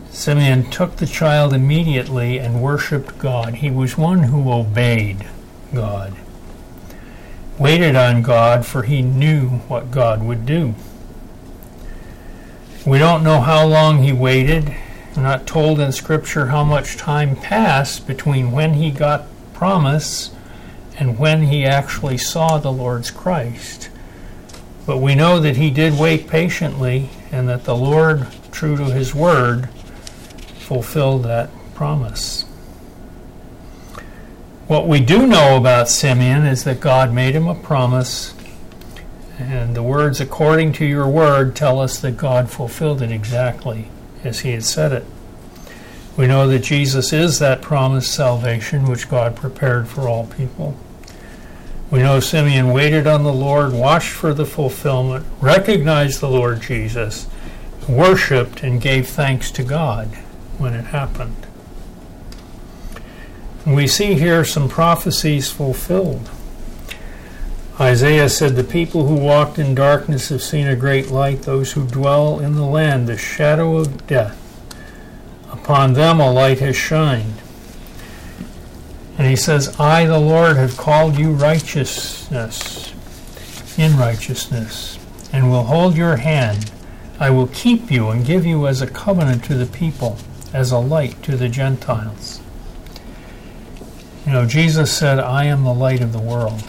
Simeon 0.09 0.71
took 0.71 0.95
the 0.95 1.05
child 1.05 1.53
immediately 1.53 2.39
and 2.39 2.63
worshiped 2.63 3.19
God. 3.19 3.55
He 3.55 3.69
was 3.69 3.95
one 3.95 4.23
who 4.23 4.51
obeyed 4.51 5.27
God, 5.73 6.15
waited 7.57 7.95
on 7.95 8.21
God, 8.21 8.65
for 8.65 8.83
he 8.83 9.01
knew 9.01 9.49
what 9.67 9.91
God 9.91 10.23
would 10.23 10.45
do. 10.45 10.75
We 12.85 12.97
don't 12.97 13.23
know 13.23 13.41
how 13.41 13.65
long 13.65 14.03
he 14.03 14.13
waited. 14.13 14.73
We're 15.15 15.23
not 15.23 15.45
told 15.45 15.79
in 15.79 15.91
Scripture 15.91 16.47
how 16.47 16.63
much 16.63 16.95
time 16.95 17.35
passed 17.35 18.07
between 18.07 18.51
when 18.51 18.75
he 18.75 18.91
got 18.91 19.25
promise 19.53 20.31
and 20.97 21.19
when 21.19 21.43
he 21.43 21.65
actually 21.65 22.17
saw 22.17 22.57
the 22.57 22.71
Lord's 22.71 23.11
Christ. 23.11 23.89
But 24.85 24.99
we 24.99 25.15
know 25.15 25.39
that 25.39 25.57
he 25.57 25.69
did 25.69 25.99
wait 25.99 26.27
patiently 26.27 27.09
and 27.31 27.49
that 27.49 27.65
the 27.65 27.75
Lord, 27.75 28.27
true 28.51 28.77
to 28.77 28.85
his 28.85 29.13
word, 29.13 29.69
fulfilled 30.59 31.23
that 31.23 31.49
promise. 31.75 32.45
What 34.67 34.85
we 34.85 34.99
do 34.99 35.25
know 35.25 35.55
about 35.55 35.87
Simeon 35.87 36.45
is 36.45 36.65
that 36.65 36.81
God 36.81 37.13
made 37.13 37.35
him 37.35 37.47
a 37.47 37.55
promise, 37.55 38.35
and 39.39 39.73
the 39.73 39.81
words, 39.81 40.19
according 40.19 40.73
to 40.73 40.85
your 40.85 41.07
word, 41.07 41.55
tell 41.55 41.79
us 41.79 41.99
that 41.99 42.17
God 42.17 42.49
fulfilled 42.49 43.01
it 43.01 43.09
exactly 43.09 43.87
as 44.25 44.41
he 44.41 44.51
had 44.51 44.65
said 44.65 44.91
it. 44.91 45.05
We 46.17 46.27
know 46.27 46.49
that 46.49 46.63
Jesus 46.63 47.13
is 47.13 47.39
that 47.39 47.61
promised 47.61 48.13
salvation 48.13 48.89
which 48.89 49.09
God 49.09 49.37
prepared 49.37 49.87
for 49.87 50.01
all 50.09 50.25
people. 50.25 50.75
We 51.89 51.99
know 51.99 52.19
Simeon 52.19 52.73
waited 52.73 53.07
on 53.07 53.23
the 53.23 53.31
Lord, 53.31 53.71
watched 53.71 54.11
for 54.11 54.33
the 54.33 54.45
fulfillment, 54.45 55.25
recognized 55.39 56.19
the 56.19 56.29
Lord 56.29 56.61
Jesus, 56.61 57.27
worshiped, 57.87 58.63
and 58.63 58.81
gave 58.81 59.07
thanks 59.07 59.49
to 59.51 59.63
God 59.63 60.07
when 60.57 60.73
it 60.73 60.87
happened. 60.87 61.47
We 63.67 63.85
see 63.85 64.13
here 64.13 64.45
some 64.45 64.69
prophecies 64.69 65.51
fulfilled. 65.51 66.29
Isaiah 67.77 68.29
said, 68.29 68.55
The 68.55 68.63
people 68.63 69.07
who 69.07 69.15
walked 69.15 69.59
in 69.59 69.75
darkness 69.75 70.29
have 70.29 70.41
seen 70.41 70.67
a 70.67 70.75
great 70.75 71.11
light, 71.11 71.41
those 71.41 71.73
who 71.73 71.85
dwell 71.85 72.39
in 72.39 72.55
the 72.55 72.65
land, 72.65 73.07
the 73.07 73.17
shadow 73.17 73.75
of 73.75 74.07
death. 74.07 74.41
Upon 75.51 75.93
them 75.93 76.21
a 76.21 76.31
light 76.31 76.59
has 76.59 76.77
shined. 76.77 77.41
And 79.17 79.27
he 79.27 79.35
says, 79.35 79.77
I, 79.77 80.05
the 80.05 80.17
Lord, 80.17 80.55
have 80.55 80.77
called 80.77 81.17
you 81.17 81.33
righteousness, 81.33 82.93
in 83.77 83.97
righteousness, 83.97 84.97
and 85.33 85.51
will 85.51 85.63
hold 85.63 85.97
your 85.97 86.15
hand. 86.15 86.71
I 87.19 87.31
will 87.31 87.47
keep 87.47 87.91
you 87.91 88.11
and 88.11 88.25
give 88.25 88.45
you 88.45 88.65
as 88.65 88.81
a 88.81 88.87
covenant 88.87 89.43
to 89.45 89.55
the 89.55 89.65
people, 89.65 90.17
as 90.53 90.71
a 90.71 90.79
light 90.79 91.21
to 91.23 91.35
the 91.35 91.49
Gentiles. 91.49 92.26
You 94.27 94.33
know, 94.33 94.45
Jesus 94.45 94.91
said, 94.91 95.19
I 95.19 95.45
am 95.45 95.63
the 95.63 95.73
light 95.73 96.01
of 96.01 96.11
the 96.11 96.19
world. 96.19 96.61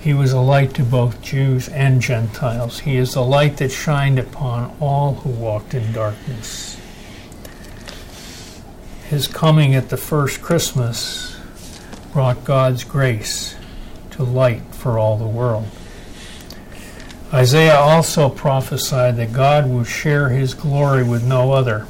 He 0.00 0.12
was 0.12 0.32
a 0.32 0.40
light 0.40 0.74
to 0.74 0.82
both 0.82 1.22
Jews 1.22 1.68
and 1.68 2.02
Gentiles. 2.02 2.80
He 2.80 2.96
is 2.96 3.14
the 3.14 3.22
light 3.22 3.58
that 3.58 3.70
shined 3.70 4.18
upon 4.18 4.76
all 4.80 5.14
who 5.14 5.30
walked 5.30 5.72
in 5.72 5.92
darkness. 5.92 6.80
His 9.08 9.28
coming 9.28 9.76
at 9.76 9.88
the 9.88 9.96
first 9.96 10.42
Christmas 10.42 11.36
brought 12.12 12.44
God's 12.44 12.82
grace 12.82 13.54
to 14.10 14.24
light 14.24 14.62
for 14.74 14.98
all 14.98 15.16
the 15.16 15.28
world. 15.28 15.68
Isaiah 17.32 17.78
also 17.78 18.28
prophesied 18.28 19.16
that 19.18 19.32
God 19.32 19.70
would 19.70 19.86
share 19.86 20.30
his 20.30 20.54
glory 20.54 21.04
with 21.04 21.22
no 21.22 21.52
other. 21.52 21.86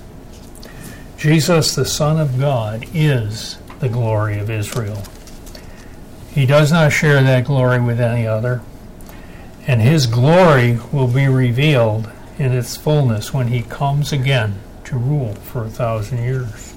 Jesus, 1.17 1.75
the 1.75 1.87
Son 1.87 2.21
of 2.21 2.39
God, 2.39 2.85
is 2.93 3.57
the 3.85 3.91
glory 3.91 4.39
of 4.39 4.49
Israel. 4.49 5.03
He 6.31 6.47
does 6.47 6.73
not 6.73 6.91
share 6.91 7.23
that 7.23 7.45
glory 7.45 7.79
with 7.83 8.01
any 8.01 8.27
other. 8.27 8.63
And 9.67 9.83
his 9.83 10.07
glory 10.07 10.79
will 10.91 11.07
be 11.07 11.29
revealed 11.29 12.11
in 12.39 12.53
its 12.53 12.79
fullness 12.79 13.35
when 13.35 13.49
he 13.49 13.61
comes 13.61 14.11
again 14.11 14.55
to 14.85 14.97
rule 14.97 15.35
for 15.35 15.65
a 15.65 15.69
thousand 15.69 16.25
years. 16.25 16.75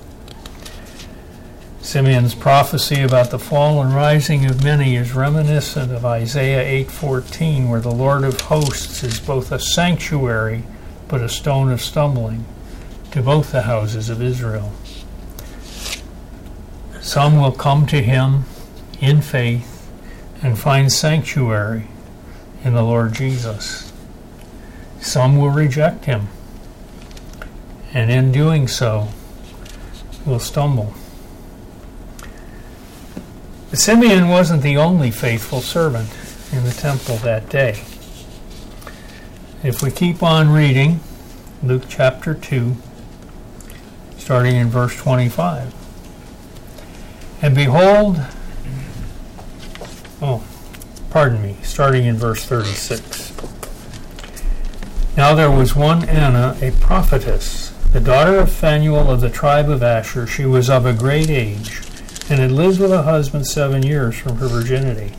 Simeon's 1.81 2.35
prophecy 2.35 3.01
about 3.01 3.31
the 3.31 3.39
fall 3.39 3.81
and 3.81 3.95
rising 3.95 4.45
of 4.45 4.61
many 4.61 4.97
is 4.97 5.13
reminiscent 5.13 5.93
of 5.93 6.03
Isaiah 6.03 6.61
8:14 6.61 7.69
where 7.69 7.79
the 7.79 7.89
Lord 7.89 8.25
of 8.25 8.41
hosts 8.41 9.01
is 9.01 9.21
both 9.21 9.53
a 9.53 9.59
sanctuary 9.59 10.63
but 11.07 11.21
a 11.21 11.29
stone 11.29 11.71
of 11.71 11.81
stumbling 11.81 12.43
to 13.11 13.21
both 13.21 13.53
the 13.53 13.61
houses 13.61 14.09
of 14.09 14.21
Israel. 14.21 14.73
Some 17.07 17.39
will 17.39 17.53
come 17.53 17.85
to 17.85 18.01
him 18.01 18.43
in 18.99 19.21
faith 19.21 19.89
and 20.43 20.59
find 20.59 20.91
sanctuary 20.91 21.87
in 22.65 22.73
the 22.73 22.83
Lord 22.83 23.13
Jesus. 23.13 23.93
Some 24.99 25.37
will 25.37 25.49
reject 25.49 26.03
him, 26.03 26.27
and 27.93 28.11
in 28.11 28.33
doing 28.33 28.67
so, 28.67 29.07
will 30.25 30.39
stumble. 30.39 30.93
But 33.69 33.79
Simeon 33.79 34.27
wasn't 34.27 34.61
the 34.61 34.75
only 34.75 35.09
faithful 35.09 35.61
servant 35.61 36.09
in 36.51 36.65
the 36.65 36.71
temple 36.71 37.15
that 37.19 37.47
day. 37.47 37.83
If 39.63 39.81
we 39.81 39.91
keep 39.91 40.21
on 40.21 40.49
reading, 40.49 40.99
Luke 41.63 41.83
chapter 41.87 42.33
2, 42.33 42.75
starting 44.17 44.57
in 44.57 44.67
verse 44.67 44.97
25. 44.97 45.76
And 47.41 47.53
behold, 47.53 48.19
oh, 50.21 50.43
pardon 51.11 51.41
me, 51.43 51.57
starting 51.61 52.05
in 52.05 52.15
verse 52.15 52.43
36. 52.43 53.33
Now 55.15 55.35
there 55.35 55.51
was 55.51 55.75
one 55.75 56.07
Anna, 56.09 56.57
a 56.61 56.71
prophetess, 56.71 57.69
the 57.91 57.99
daughter 57.99 58.37
of 58.37 58.51
Phanuel 58.51 59.09
of 59.11 59.21
the 59.21 59.29
tribe 59.29 59.69
of 59.69 59.83
Asher. 59.83 60.25
She 60.25 60.45
was 60.45 60.69
of 60.69 60.85
a 60.85 60.93
great 60.93 61.29
age, 61.29 61.81
and 62.29 62.39
had 62.39 62.51
lived 62.51 62.79
with 62.79 62.91
a 62.91 63.03
husband 63.03 63.47
seven 63.47 63.83
years 63.83 64.17
from 64.17 64.37
her 64.37 64.47
virginity. 64.47 65.13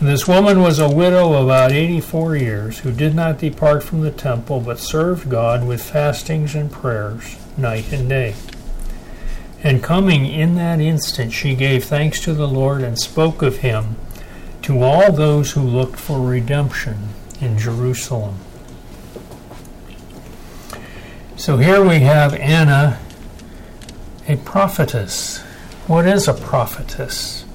And 0.00 0.08
this 0.08 0.26
woman 0.26 0.60
was 0.60 0.78
a 0.78 0.90
widow 0.90 1.42
about 1.42 1.70
84 1.70 2.36
years, 2.36 2.78
who 2.80 2.92
did 2.92 3.14
not 3.14 3.38
depart 3.38 3.82
from 3.82 4.00
the 4.00 4.10
temple, 4.10 4.60
but 4.60 4.78
served 4.78 5.30
God 5.30 5.66
with 5.66 5.82
fastings 5.82 6.54
and 6.54 6.70
prayers 6.70 7.36
night 7.56 7.92
and 7.92 8.08
day. 8.08 8.34
And 9.64 9.82
coming 9.82 10.26
in 10.26 10.56
that 10.56 10.78
instant, 10.78 11.32
she 11.32 11.54
gave 11.54 11.84
thanks 11.84 12.20
to 12.20 12.34
the 12.34 12.46
Lord 12.46 12.82
and 12.82 12.98
spoke 12.98 13.40
of 13.40 13.56
him 13.58 13.96
to 14.60 14.82
all 14.82 15.10
those 15.10 15.52
who 15.52 15.62
looked 15.62 15.98
for 15.98 16.20
redemption 16.20 17.08
in 17.40 17.58
Jerusalem. 17.58 18.36
So 21.36 21.56
here 21.56 21.82
we 21.82 22.00
have 22.00 22.34
Anna, 22.34 23.00
a 24.28 24.36
prophetess. 24.36 25.38
What 25.86 26.06
is 26.06 26.28
a 26.28 26.34
prophetess? 26.34 27.46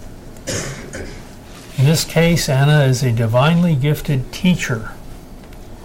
In 1.77 1.85
this 1.85 2.03
case, 2.03 2.49
Anna 2.49 2.85
is 2.85 3.03
a 3.03 3.11
divinely 3.11 3.75
gifted 3.75 4.33
teacher 4.33 4.91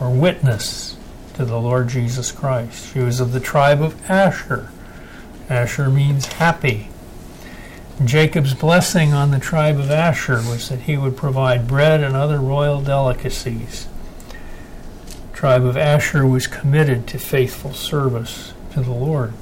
or 0.00 0.10
witness 0.10 0.96
to 1.34 1.44
the 1.44 1.60
Lord 1.60 1.88
Jesus 1.88 2.32
Christ. 2.32 2.92
She 2.92 3.00
was 3.00 3.20
of 3.20 3.32
the 3.32 3.40
tribe 3.40 3.82
of 3.82 4.10
Asher. 4.10 4.70
Asher 5.48 5.90
means 5.90 6.26
happy. 6.26 6.88
Jacob's 8.04 8.54
blessing 8.54 9.12
on 9.12 9.30
the 9.30 9.38
tribe 9.38 9.78
of 9.78 9.90
Asher 9.90 10.42
was 10.48 10.68
that 10.68 10.82
he 10.82 10.96
would 10.96 11.16
provide 11.16 11.68
bread 11.68 12.02
and 12.02 12.16
other 12.16 12.38
royal 12.40 12.80
delicacies 12.80 13.86
The 15.30 15.36
tribe 15.36 15.64
of 15.64 15.76
Asher 15.76 16.26
was 16.26 16.46
committed 16.46 17.06
to 17.08 17.18
faithful 17.18 17.72
service 17.72 18.52
to 18.72 18.80
the 18.80 18.90
Lord. 18.90 19.32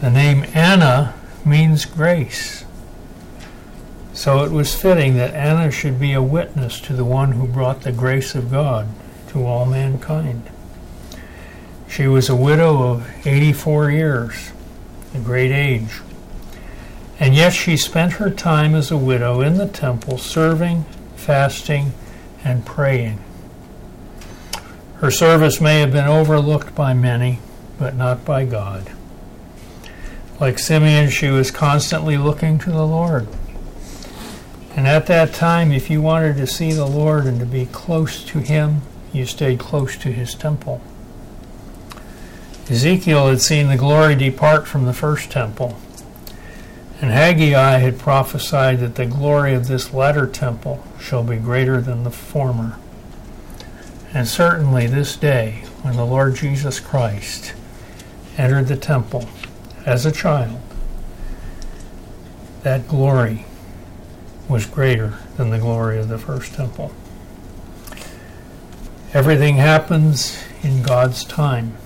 The 0.00 0.10
name 0.10 0.44
Anna 0.54 1.14
means 1.44 1.84
grace. 1.84 2.64
So 4.14 4.44
it 4.44 4.50
was 4.50 4.74
fitting 4.74 5.16
that 5.16 5.34
Anna 5.34 5.70
should 5.70 6.00
be 6.00 6.14
a 6.14 6.22
witness 6.22 6.80
to 6.80 6.94
the 6.94 7.04
one 7.04 7.32
who 7.32 7.46
brought 7.46 7.82
the 7.82 7.92
grace 7.92 8.34
of 8.34 8.50
God 8.50 8.88
to 9.28 9.44
all 9.44 9.66
mankind. 9.66 10.50
She 11.88 12.06
was 12.06 12.28
a 12.30 12.36
widow 12.36 12.82
of 12.82 13.26
84 13.26 13.90
years, 13.90 14.52
a 15.16 15.20
great 15.20 15.50
age. 15.50 16.00
And 17.18 17.34
yet 17.34 17.50
she 17.50 17.76
spent 17.76 18.14
her 18.14 18.30
time 18.30 18.74
as 18.74 18.90
a 18.90 18.96
widow 18.96 19.40
in 19.40 19.54
the 19.54 19.66
temple 19.66 20.18
serving, 20.18 20.84
fasting, 21.16 21.92
and 22.44 22.66
praying. 22.66 23.18
Her 24.96 25.10
service 25.10 25.60
may 25.60 25.80
have 25.80 25.92
been 25.92 26.06
overlooked 26.06 26.74
by 26.74 26.94
many, 26.94 27.40
but 27.78 27.94
not 27.94 28.24
by 28.24 28.44
God. 28.44 28.90
Like 30.40 30.58
Simeon, 30.58 31.10
she 31.10 31.28
was 31.28 31.50
constantly 31.50 32.18
looking 32.18 32.58
to 32.60 32.70
the 32.70 32.86
Lord. 32.86 33.26
And 34.74 34.86
at 34.86 35.06
that 35.06 35.32
time, 35.32 35.72
if 35.72 35.88
you 35.88 36.02
wanted 36.02 36.36
to 36.36 36.46
see 36.46 36.72
the 36.72 36.86
Lord 36.86 37.24
and 37.24 37.40
to 37.40 37.46
be 37.46 37.64
close 37.66 38.22
to 38.26 38.40
Him, 38.40 38.82
you 39.12 39.24
stayed 39.24 39.58
close 39.58 39.96
to 39.96 40.12
His 40.12 40.34
temple. 40.34 40.82
Ezekiel 42.68 43.28
had 43.28 43.40
seen 43.40 43.68
the 43.68 43.76
glory 43.76 44.16
depart 44.16 44.66
from 44.66 44.86
the 44.86 44.92
first 44.92 45.30
temple, 45.30 45.76
and 47.00 47.10
Haggai 47.10 47.78
had 47.78 47.98
prophesied 47.98 48.80
that 48.80 48.96
the 48.96 49.06
glory 49.06 49.54
of 49.54 49.68
this 49.68 49.92
latter 49.92 50.26
temple 50.26 50.82
shall 50.98 51.22
be 51.22 51.36
greater 51.36 51.80
than 51.80 52.02
the 52.02 52.10
former. 52.10 52.78
And 54.12 54.26
certainly 54.26 54.86
this 54.86 55.14
day, 55.14 55.64
when 55.82 55.96
the 55.96 56.04
Lord 56.04 56.34
Jesus 56.34 56.80
Christ 56.80 57.54
entered 58.36 58.66
the 58.66 58.76
temple 58.76 59.28
as 59.84 60.04
a 60.04 60.10
child, 60.10 60.60
that 62.62 62.88
glory 62.88 63.44
was 64.48 64.66
greater 64.66 65.18
than 65.36 65.50
the 65.50 65.58
glory 65.58 65.98
of 65.98 66.08
the 66.08 66.18
first 66.18 66.54
temple. 66.54 66.92
Everything 69.12 69.56
happens 69.56 70.42
in 70.62 70.82
God's 70.82 71.24
time. 71.24 71.76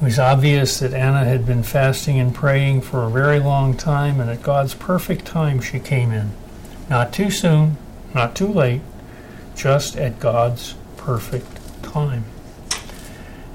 It 0.00 0.04
was 0.04 0.18
obvious 0.20 0.78
that 0.78 0.94
Anna 0.94 1.24
had 1.24 1.44
been 1.44 1.64
fasting 1.64 2.20
and 2.20 2.32
praying 2.32 2.82
for 2.82 3.02
a 3.02 3.10
very 3.10 3.40
long 3.40 3.76
time, 3.76 4.20
and 4.20 4.30
at 4.30 4.44
God's 4.44 4.74
perfect 4.74 5.24
time 5.24 5.60
she 5.60 5.80
came 5.80 6.12
in. 6.12 6.30
Not 6.88 7.12
too 7.12 7.32
soon, 7.32 7.76
not 8.14 8.36
too 8.36 8.46
late, 8.46 8.82
just 9.56 9.96
at 9.96 10.20
God's 10.20 10.76
perfect 10.96 11.82
time. 11.82 12.24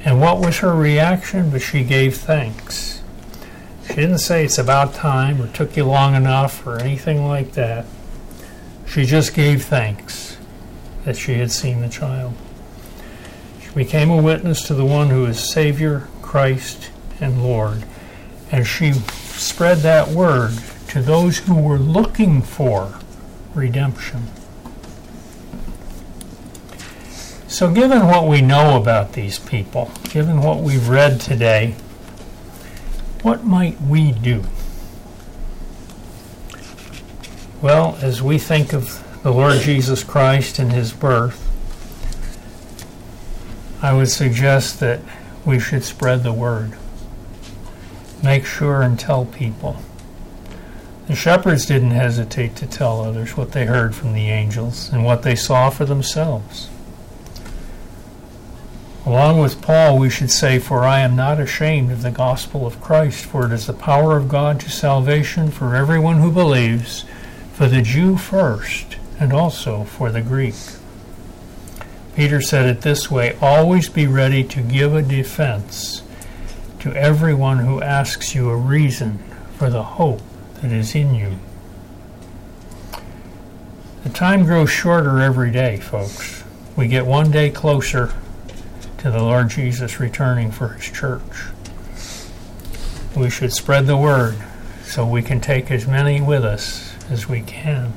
And 0.04 0.20
what 0.20 0.40
was 0.40 0.58
her 0.58 0.76
reaction? 0.76 1.50
But 1.50 1.62
she 1.62 1.84
gave 1.86 2.18
thanks. 2.18 3.02
She 3.88 3.96
didn't 3.96 4.20
say 4.20 4.44
it's 4.44 4.58
about 4.58 4.94
time 4.94 5.42
or 5.42 5.48
took 5.48 5.78
you 5.78 5.86
long 5.86 6.14
enough 6.14 6.68
or 6.68 6.78
anything 6.78 7.26
like 7.26 7.54
that. 7.54 7.86
She 8.86 9.06
just 9.06 9.34
gave 9.34 9.64
thanks 9.64 10.38
that 11.06 11.16
she 11.16 11.36
had 11.36 11.52
seen 11.52 11.80
the 11.80 11.90
child. 11.90 12.34
She 13.62 13.70
became 13.70 14.10
a 14.10 14.22
witness 14.22 14.68
to 14.68 14.74
the 14.74 14.86
one 14.86 15.10
who 15.10 15.26
is 15.26 15.40
Savior, 15.40 16.10
Christ, 16.34 16.90
and 17.22 17.44
Lord. 17.44 17.84
And 18.52 18.66
she 18.66 18.94
spread 18.94 19.78
that 19.82 20.08
word 20.08 20.58
to 20.88 21.00
those 21.00 21.38
who 21.38 21.54
were 21.54 21.78
looking 21.78 22.42
for 22.42 22.98
redemption. 23.54 24.24
So, 27.48 27.72
given 27.72 28.08
what 28.08 28.28
we 28.28 28.42
know 28.42 28.82
about 28.82 29.14
these 29.14 29.38
people, 29.38 29.92
given 30.10 30.42
what 30.42 30.62
we've 30.62 30.90
read 30.90 31.22
today, 31.22 31.76
what 33.22 33.44
might 33.44 33.80
we 33.80 34.12
do? 34.12 34.44
Well, 37.62 37.96
as 38.02 38.24
we 38.24 38.40
think 38.40 38.74
of 38.74 39.04
the 39.22 39.32
Lord 39.32 39.62
Jesus 39.62 40.04
Christ 40.04 40.58
and 40.58 40.72
his 40.72 40.94
birth, 40.94 41.48
I 43.84 43.94
would 43.94 44.10
suggest 44.10 44.80
that 44.80 45.00
we 45.46 45.60
should 45.60 45.84
spread 45.84 46.24
the 46.24 46.34
word. 46.34 46.74
Make 48.24 48.46
sure 48.46 48.82
and 48.82 49.00
tell 49.00 49.26
people. 49.26 49.78
The 51.08 51.16
shepherds 51.16 51.66
didn't 51.66 51.92
hesitate 51.92 52.56
to 52.58 52.66
tell 52.66 53.02
others 53.02 53.36
what 53.36 53.52
they 53.52 53.66
heard 53.66 53.94
from 53.94 54.14
the 54.14 54.30
angels 54.30 54.90
and 54.90 55.04
what 55.04 55.24
they 55.24 55.36
saw 55.36 55.70
for 55.70 55.84
themselves. 55.84 56.70
Along 59.06 59.40
with 59.40 59.62
Paul, 59.62 60.00
we 60.00 60.10
should 60.10 60.32
say, 60.32 60.60
For 60.60 60.86
I 60.86 61.02
am 61.02 61.14
not 61.18 61.42
ashamed 61.42 61.92
of 61.92 62.04
the 62.04 62.12
gospel 62.12 62.66
of 62.66 62.80
Christ, 62.80 63.26
for 63.26 63.46
it 63.46 63.52
is 63.52 63.68
the 63.68 63.74
power 63.74 64.16
of 64.16 64.30
God 64.30 64.62
to 64.62 64.70
salvation 64.70 65.52
for 65.52 65.76
everyone 65.76 66.20
who 66.20 66.32
believes, 66.32 67.04
for 67.52 67.68
the 67.68 67.82
Jew 67.82 68.16
first, 68.16 68.96
and 69.20 69.34
also 69.34 69.84
for 69.84 70.10
the 70.10 70.22
Greek. 70.22 70.56
Peter 72.16 72.42
said 72.42 72.68
it 72.68 72.82
this 72.82 73.10
way 73.10 73.36
Always 73.42 73.90
be 73.90 74.08
ready 74.08 74.44
to 74.44 74.62
give 74.62 74.94
a 74.94 75.02
defense 75.02 76.04
to 76.80 76.94
everyone 76.94 77.60
who 77.60 77.82
asks 77.82 78.36
you 78.36 78.50
a 78.50 78.58
reason 78.58 79.20
for 79.58 79.70
the 79.70 79.84
hope 79.84 80.22
that 80.62 80.72
is 80.72 80.96
in 80.96 81.16
you. 81.16 81.38
The 84.04 84.10
time 84.10 84.44
grows 84.44 84.70
shorter 84.70 85.22
every 85.22 85.50
day, 85.50 85.78
folks. 85.78 86.44
We 86.76 86.88
get 86.88 87.06
one 87.06 87.32
day 87.32 87.50
closer 87.50 88.14
to 88.98 89.12
the 89.12 89.24
Lord 89.24 89.50
Jesus 89.50 90.00
returning 90.00 90.52
for 90.52 90.70
his 90.70 90.92
church. 90.92 91.22
We 93.16 93.30
should 93.30 93.54
spread 93.54 93.88
the 93.88 93.96
word 93.96 94.36
so 94.84 95.06
we 95.06 95.22
can 95.22 95.40
take 95.40 95.72
as 95.72 95.88
many 95.88 96.20
with 96.20 96.44
us 96.44 96.94
as 97.10 97.30
we 97.30 97.42
can. 97.42 97.94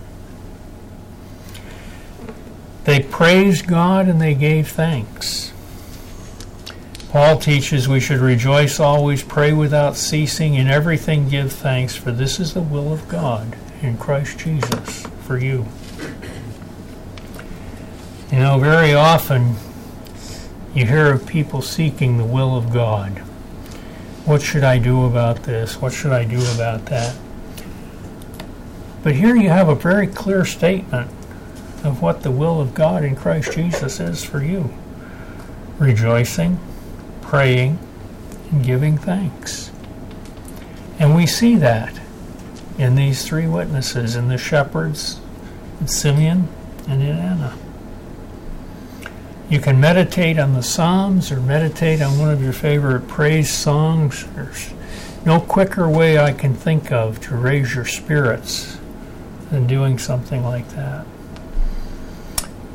They 2.97 3.03
praised 3.03 3.67
God 3.67 4.09
and 4.09 4.23
they 4.23 4.33
gave 4.33 4.69
thanks. 4.69 5.53
Paul 7.11 7.39
teaches 7.39 7.87
we 7.87 8.01
should 8.01 8.21
rejoice 8.21 8.81
always, 8.81 9.23
pray 9.23 9.53
without 9.53 9.97
ceasing, 9.97 10.55
in 10.55 10.69
everything 10.69 11.29
give 11.29 11.53
thanks, 11.53 11.95
for 11.95 12.11
this 12.11 12.41
is 12.41 12.55
the 12.55 12.63
will 12.63 12.95
of 12.95 13.07
God 13.07 13.55
in 13.83 13.99
Christ 13.99 14.39
Jesus 14.39 15.07
for 15.27 15.37
you. 15.37 15.67
You 18.33 18.39
know, 18.39 18.59
very 18.59 18.95
often 18.95 19.57
you 20.75 20.87
hear 20.87 21.13
of 21.13 21.27
people 21.27 21.61
seeking 21.61 22.17
the 22.17 22.25
will 22.25 22.57
of 22.57 22.73
God. 22.73 23.19
What 24.25 24.41
should 24.41 24.65
I 24.65 24.79
do 24.79 25.05
about 25.05 25.43
this? 25.43 25.83
What 25.83 25.93
should 25.93 26.13
I 26.13 26.25
do 26.25 26.41
about 26.55 26.87
that? 26.87 27.15
But 29.03 29.17
here 29.17 29.37
you 29.37 29.51
have 29.51 29.69
a 29.69 29.75
very 29.75 30.07
clear 30.07 30.47
statement 30.47 31.11
of 31.87 32.03
what 32.03 32.23
the 32.23 32.31
will 32.31 32.61
of 32.61 32.75
God 32.75 33.05
in 33.05 33.17
Christ 33.17 33.53
Jesus 33.53 34.01
is 34.01 34.25
for 34.25 34.43
you. 34.43 34.71
Rejoicing, 35.79 36.59
praying, 37.23 37.79
and 38.51 38.65
giving 38.65 38.99
thanks. 38.99 39.71
And 40.99 41.15
we 41.15 41.27
see 41.27 41.57
that 41.57 42.01
in 42.79 42.95
these 42.95 43.25
three 43.25 43.47
witnesses 43.47 44.17
in 44.17 44.29
the 44.29 44.39
shepherds, 44.39 45.21
in 45.81 45.89
Simeon, 45.89 46.49
and 46.89 47.03
in 47.03 47.17
Anna. 47.17 47.57
You 49.49 49.61
can 49.61 49.79
meditate 49.79 50.39
on 50.39 50.55
the 50.55 50.63
Psalms 50.63 51.31
or 51.31 51.41
meditate 51.41 52.03
on 52.03 52.19
one 52.19 52.31
of 52.31 52.43
your 52.43 52.53
favorite 52.53 53.07
praise 53.07 53.51
songs. 53.51 54.27
There's 54.35 54.73
no 55.25 55.41
quicker 55.41 55.89
way 55.89 56.19
I 56.19 56.33
can 56.33 56.55
think 56.55 56.91
of 56.91 57.21
to 57.23 57.37
raise 57.37 57.75
your 57.75 57.85
spirits 57.85 58.79
than 59.51 59.67
doing 59.67 59.99
something 59.99 60.43
like 60.43 60.69
that. 60.71 61.07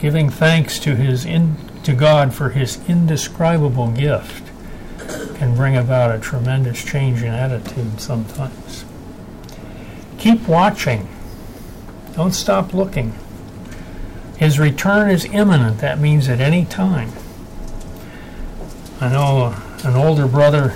Giving 0.02 0.32
thanks 0.32 0.80
to 0.80 0.96
his 0.96 1.26
in, 1.26 1.58
to 1.84 1.94
God 1.94 2.34
for 2.34 2.50
his 2.50 2.80
indescribable 2.90 3.92
gift 3.92 4.50
can 5.36 5.56
bring 5.56 5.78
about 5.78 6.16
a 6.16 6.20
tremendous 6.20 6.84
change 6.84 7.22
in 7.22 7.28
attitude 7.28 8.02
sometimes. 8.02 8.84
Keep 10.18 10.48
watching. 10.48 11.08
Don't 12.16 12.34
stop 12.34 12.74
looking. 12.74 13.14
His 14.38 14.60
return 14.60 15.12
is 15.12 15.26
imminent. 15.26 15.78
That 15.80 16.00
means 16.00 16.28
at 16.28 16.40
any 16.40 16.66
time. 16.66 17.12
I 19.00 19.10
know 19.10 19.56
an 19.84 19.96
older 19.96 20.28
brother 20.28 20.76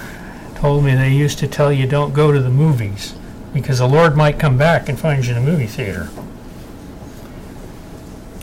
told 0.55 0.83
me 0.83 0.93
they 0.93 1.11
used 1.11 1.39
to 1.39 1.47
tell 1.47 1.73
you 1.73 1.87
don't 1.87 2.13
go 2.13 2.31
to 2.31 2.39
the 2.39 2.49
movies 2.51 3.15
because 3.53 3.79
the 3.79 3.87
Lord 3.87 4.15
might 4.15 4.37
come 4.37 4.57
back 4.57 4.87
and 4.87 4.99
find 4.99 5.25
you 5.25 5.31
in 5.31 5.37
a 5.37 5.41
movie 5.41 5.65
theater. 5.65 6.09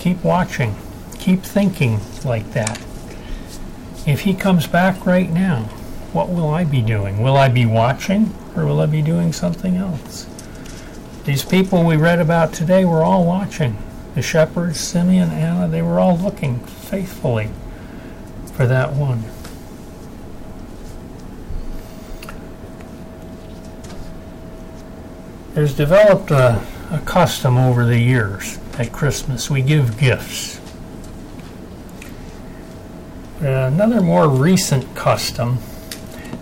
Keep 0.02 0.24
watching. 0.24 0.74
Keep 1.20 1.44
thinking 1.44 2.00
like 2.24 2.54
that. 2.54 2.76
If 4.04 4.22
He 4.22 4.34
comes 4.34 4.66
back 4.66 5.06
right 5.06 5.30
now, 5.30 5.66
what 6.12 6.28
will 6.28 6.50
I 6.50 6.64
be 6.64 6.82
doing? 6.82 7.22
Will 7.22 7.36
I 7.36 7.48
be 7.48 7.66
watching 7.66 8.34
or 8.56 8.66
will 8.66 8.80
I 8.80 8.86
be 8.86 9.00
doing 9.00 9.32
something 9.32 9.76
else? 9.76 10.26
These 11.22 11.44
people 11.44 11.84
we 11.84 11.94
read 11.94 12.18
about 12.18 12.52
today 12.52 12.84
were 12.84 13.04
all 13.04 13.24
watching. 13.24 13.78
The 14.16 14.22
shepherds, 14.22 14.80
Simeon, 14.80 15.30
Anna, 15.30 15.68
they 15.68 15.82
were 15.82 16.00
all 16.00 16.18
looking 16.18 16.58
faithfully 16.64 17.50
for 18.54 18.66
that 18.66 18.94
one. 18.94 19.22
There's 25.54 25.76
developed 25.76 26.32
a, 26.32 26.66
a 26.90 26.98
custom 27.04 27.56
over 27.56 27.84
the 27.84 28.00
years 28.00 28.58
at 28.78 28.92
Christmas. 28.92 29.50
We 29.50 29.62
give 29.62 29.98
gifts. 29.98 30.60
Another 33.40 34.00
more 34.00 34.28
recent 34.28 34.94
custom, 34.94 35.58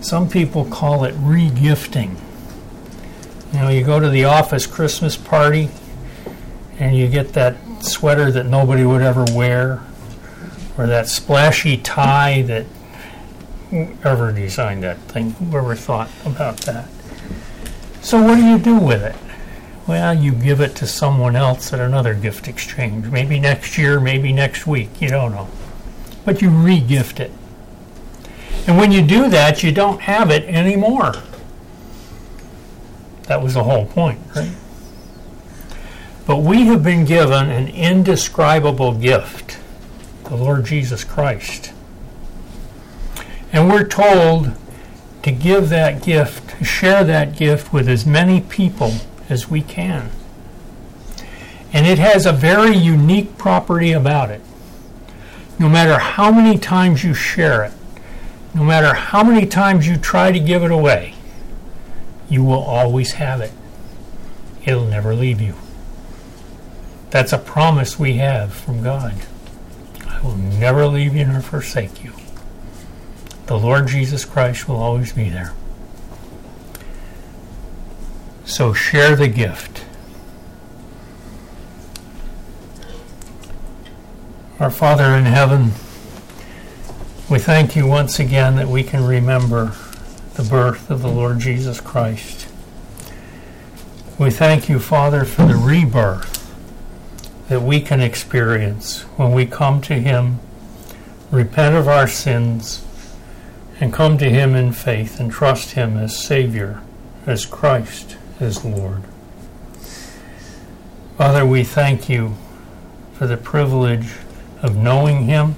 some 0.01 0.29
people 0.29 0.65
call 0.65 1.03
it 1.03 1.15
regifting. 1.15 2.19
You 3.53 3.59
know, 3.59 3.69
you 3.69 3.83
go 3.83 3.99
to 3.99 4.09
the 4.09 4.25
office 4.25 4.67
Christmas 4.67 5.17
party 5.17 5.69
and 6.79 6.95
you 6.95 7.07
get 7.07 7.33
that 7.33 7.57
sweater 7.83 8.31
that 8.31 8.45
nobody 8.45 8.85
would 8.85 9.01
ever 9.01 9.25
wear, 9.35 9.81
or 10.77 10.87
that 10.87 11.07
splashy 11.07 11.77
tie 11.77 12.41
that 12.43 12.65
whoever 13.69 14.31
designed 14.31 14.83
that 14.83 14.97
thing, 14.99 15.31
whoever 15.31 15.75
thought 15.75 16.09
about 16.25 16.57
that. 16.61 16.87
So, 18.01 18.21
what 18.21 18.35
do 18.35 18.43
you 18.43 18.57
do 18.57 18.77
with 18.77 19.03
it? 19.03 19.15
Well, 19.87 20.13
you 20.13 20.31
give 20.31 20.61
it 20.61 20.75
to 20.77 20.87
someone 20.87 21.35
else 21.35 21.73
at 21.73 21.79
another 21.79 22.13
gift 22.13 22.47
exchange. 22.47 23.07
Maybe 23.07 23.39
next 23.39 23.77
year, 23.77 23.99
maybe 23.99 24.31
next 24.31 24.67
week, 24.67 25.01
you 25.01 25.09
don't 25.09 25.31
know. 25.31 25.47
But 26.23 26.41
you 26.41 26.49
re 26.49 26.79
gift 26.79 27.19
it. 27.19 27.31
And 28.67 28.77
when 28.77 28.91
you 28.91 29.01
do 29.01 29.27
that, 29.29 29.63
you 29.63 29.71
don't 29.71 30.01
have 30.01 30.29
it 30.29 30.43
anymore. 30.43 31.13
That 33.23 33.41
was 33.41 33.55
the 33.55 33.63
whole 33.63 33.85
point, 33.85 34.19
right? 34.35 34.51
But 36.27 36.37
we 36.37 36.67
have 36.67 36.83
been 36.83 37.05
given 37.05 37.49
an 37.49 37.67
indescribable 37.69 38.93
gift, 38.93 39.57
the 40.25 40.35
Lord 40.35 40.65
Jesus 40.65 41.03
Christ. 41.03 41.73
And 43.51 43.67
we're 43.67 43.87
told 43.87 44.55
to 45.23 45.31
give 45.31 45.69
that 45.69 46.03
gift, 46.03 46.65
share 46.65 47.03
that 47.03 47.35
gift 47.35 47.73
with 47.73 47.89
as 47.89 48.05
many 48.05 48.41
people 48.41 48.93
as 49.31 49.49
we 49.49 49.61
can. 49.61 50.11
And 51.73 51.87
it 51.87 51.97
has 51.97 52.25
a 52.25 52.33
very 52.33 52.75
unique 52.75 53.37
property 53.37 53.93
about 53.93 54.29
it. 54.29 54.41
No 55.57 55.69
matter 55.69 55.97
how 55.97 56.31
many 56.31 56.57
times 56.57 57.03
you 57.03 57.13
share 57.13 57.63
it, 57.63 57.71
no 58.53 58.63
matter 58.63 58.93
how 58.93 59.23
many 59.23 59.45
times 59.45 59.87
you 59.87 59.95
try 59.95 60.31
to 60.31 60.39
give 60.39 60.63
it 60.63 60.71
away, 60.71 61.15
you 62.29 62.43
will 62.43 62.61
always 62.61 63.13
have 63.13 63.39
it. 63.39 63.53
It'll 64.65 64.85
never 64.85 65.15
leave 65.15 65.39
you. 65.39 65.55
That's 67.09 67.31
a 67.31 67.37
promise 67.37 67.97
we 67.97 68.13
have 68.15 68.53
from 68.53 68.83
God. 68.83 69.15
I 70.07 70.19
will 70.21 70.35
never 70.35 70.87
leave 70.87 71.15
you 71.15 71.25
nor 71.25 71.41
forsake 71.41 72.03
you. 72.03 72.13
The 73.45 73.57
Lord 73.57 73.87
Jesus 73.87 74.25
Christ 74.25 74.67
will 74.67 74.77
always 74.77 75.13
be 75.13 75.29
there. 75.29 75.53
So 78.51 78.73
share 78.73 79.15
the 79.15 79.29
gift. 79.29 79.85
Our 84.59 84.69
Father 84.69 85.05
in 85.05 85.23
heaven, 85.23 85.71
we 87.29 87.39
thank 87.39 87.77
you 87.77 87.87
once 87.87 88.19
again 88.19 88.57
that 88.57 88.67
we 88.67 88.83
can 88.83 89.05
remember 89.05 89.73
the 90.33 90.43
birth 90.43 90.91
of 90.91 91.01
the 91.01 91.07
Lord 91.07 91.39
Jesus 91.39 91.79
Christ. 91.79 92.49
We 94.19 94.29
thank 94.29 94.67
you, 94.67 94.79
Father, 94.79 95.23
for 95.23 95.45
the 95.45 95.55
rebirth 95.55 96.53
that 97.47 97.61
we 97.61 97.79
can 97.79 98.01
experience 98.01 99.03
when 99.15 99.31
we 99.31 99.45
come 99.45 99.79
to 99.83 99.93
Him, 99.93 100.41
repent 101.31 101.77
of 101.77 101.87
our 101.87 102.05
sins, 102.05 102.85
and 103.79 103.93
come 103.93 104.17
to 104.17 104.29
Him 104.29 104.55
in 104.55 104.73
faith 104.73 105.21
and 105.21 105.31
trust 105.31 105.71
Him 105.71 105.95
as 105.95 106.19
Savior, 106.19 106.81
as 107.25 107.45
Christ, 107.45 108.17
as 108.41 108.65
Lord. 108.65 109.03
Father, 111.17 111.45
we 111.45 111.63
thank 111.63 112.09
you 112.09 112.35
for 113.13 113.27
the 113.27 113.37
privilege 113.37 114.13
of 114.61 114.75
knowing 114.75 115.25
Him, 115.25 115.55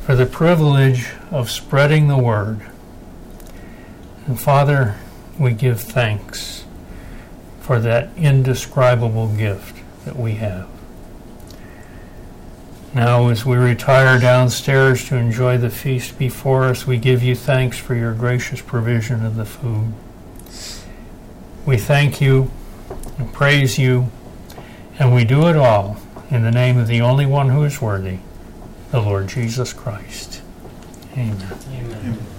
for 0.00 0.14
the 0.14 0.26
privilege 0.26 1.10
of 1.30 1.50
spreading 1.50 2.08
the 2.08 2.18
Word 2.18 2.60
and 4.26 4.40
Father, 4.40 4.96
we 5.38 5.52
give 5.52 5.80
thanks 5.80 6.64
for 7.60 7.78
that 7.78 8.10
indescribable 8.16 9.28
gift 9.28 9.76
that 10.04 10.16
we 10.16 10.32
have. 10.32 10.68
Now, 12.92 13.28
as 13.28 13.44
we 13.44 13.56
retire 13.56 14.18
downstairs 14.18 15.06
to 15.08 15.16
enjoy 15.16 15.58
the 15.58 15.70
feast 15.70 16.18
before 16.18 16.64
us, 16.64 16.86
we 16.86 16.98
give 16.98 17.22
you 17.22 17.36
thanks 17.36 17.78
for 17.78 17.94
your 17.94 18.14
gracious 18.14 18.60
provision 18.60 19.24
of 19.24 19.36
the 19.36 19.44
food. 19.44 19.92
We 21.66 21.76
thank 21.76 22.20
you 22.20 22.50
and 23.18 23.32
praise 23.32 23.76
you, 23.76 24.08
and 25.00 25.12
we 25.12 25.24
do 25.24 25.48
it 25.48 25.56
all 25.56 25.96
in 26.30 26.44
the 26.44 26.52
name 26.52 26.78
of 26.78 26.86
the 26.86 27.00
only 27.00 27.26
one 27.26 27.48
who 27.48 27.64
is 27.64 27.82
worthy, 27.82 28.20
the 28.92 29.00
Lord 29.00 29.28
Jesus 29.28 29.72
Christ. 29.72 30.42
Amen. 31.14 31.58
Amen. 31.72 31.98
Amen. 31.98 32.35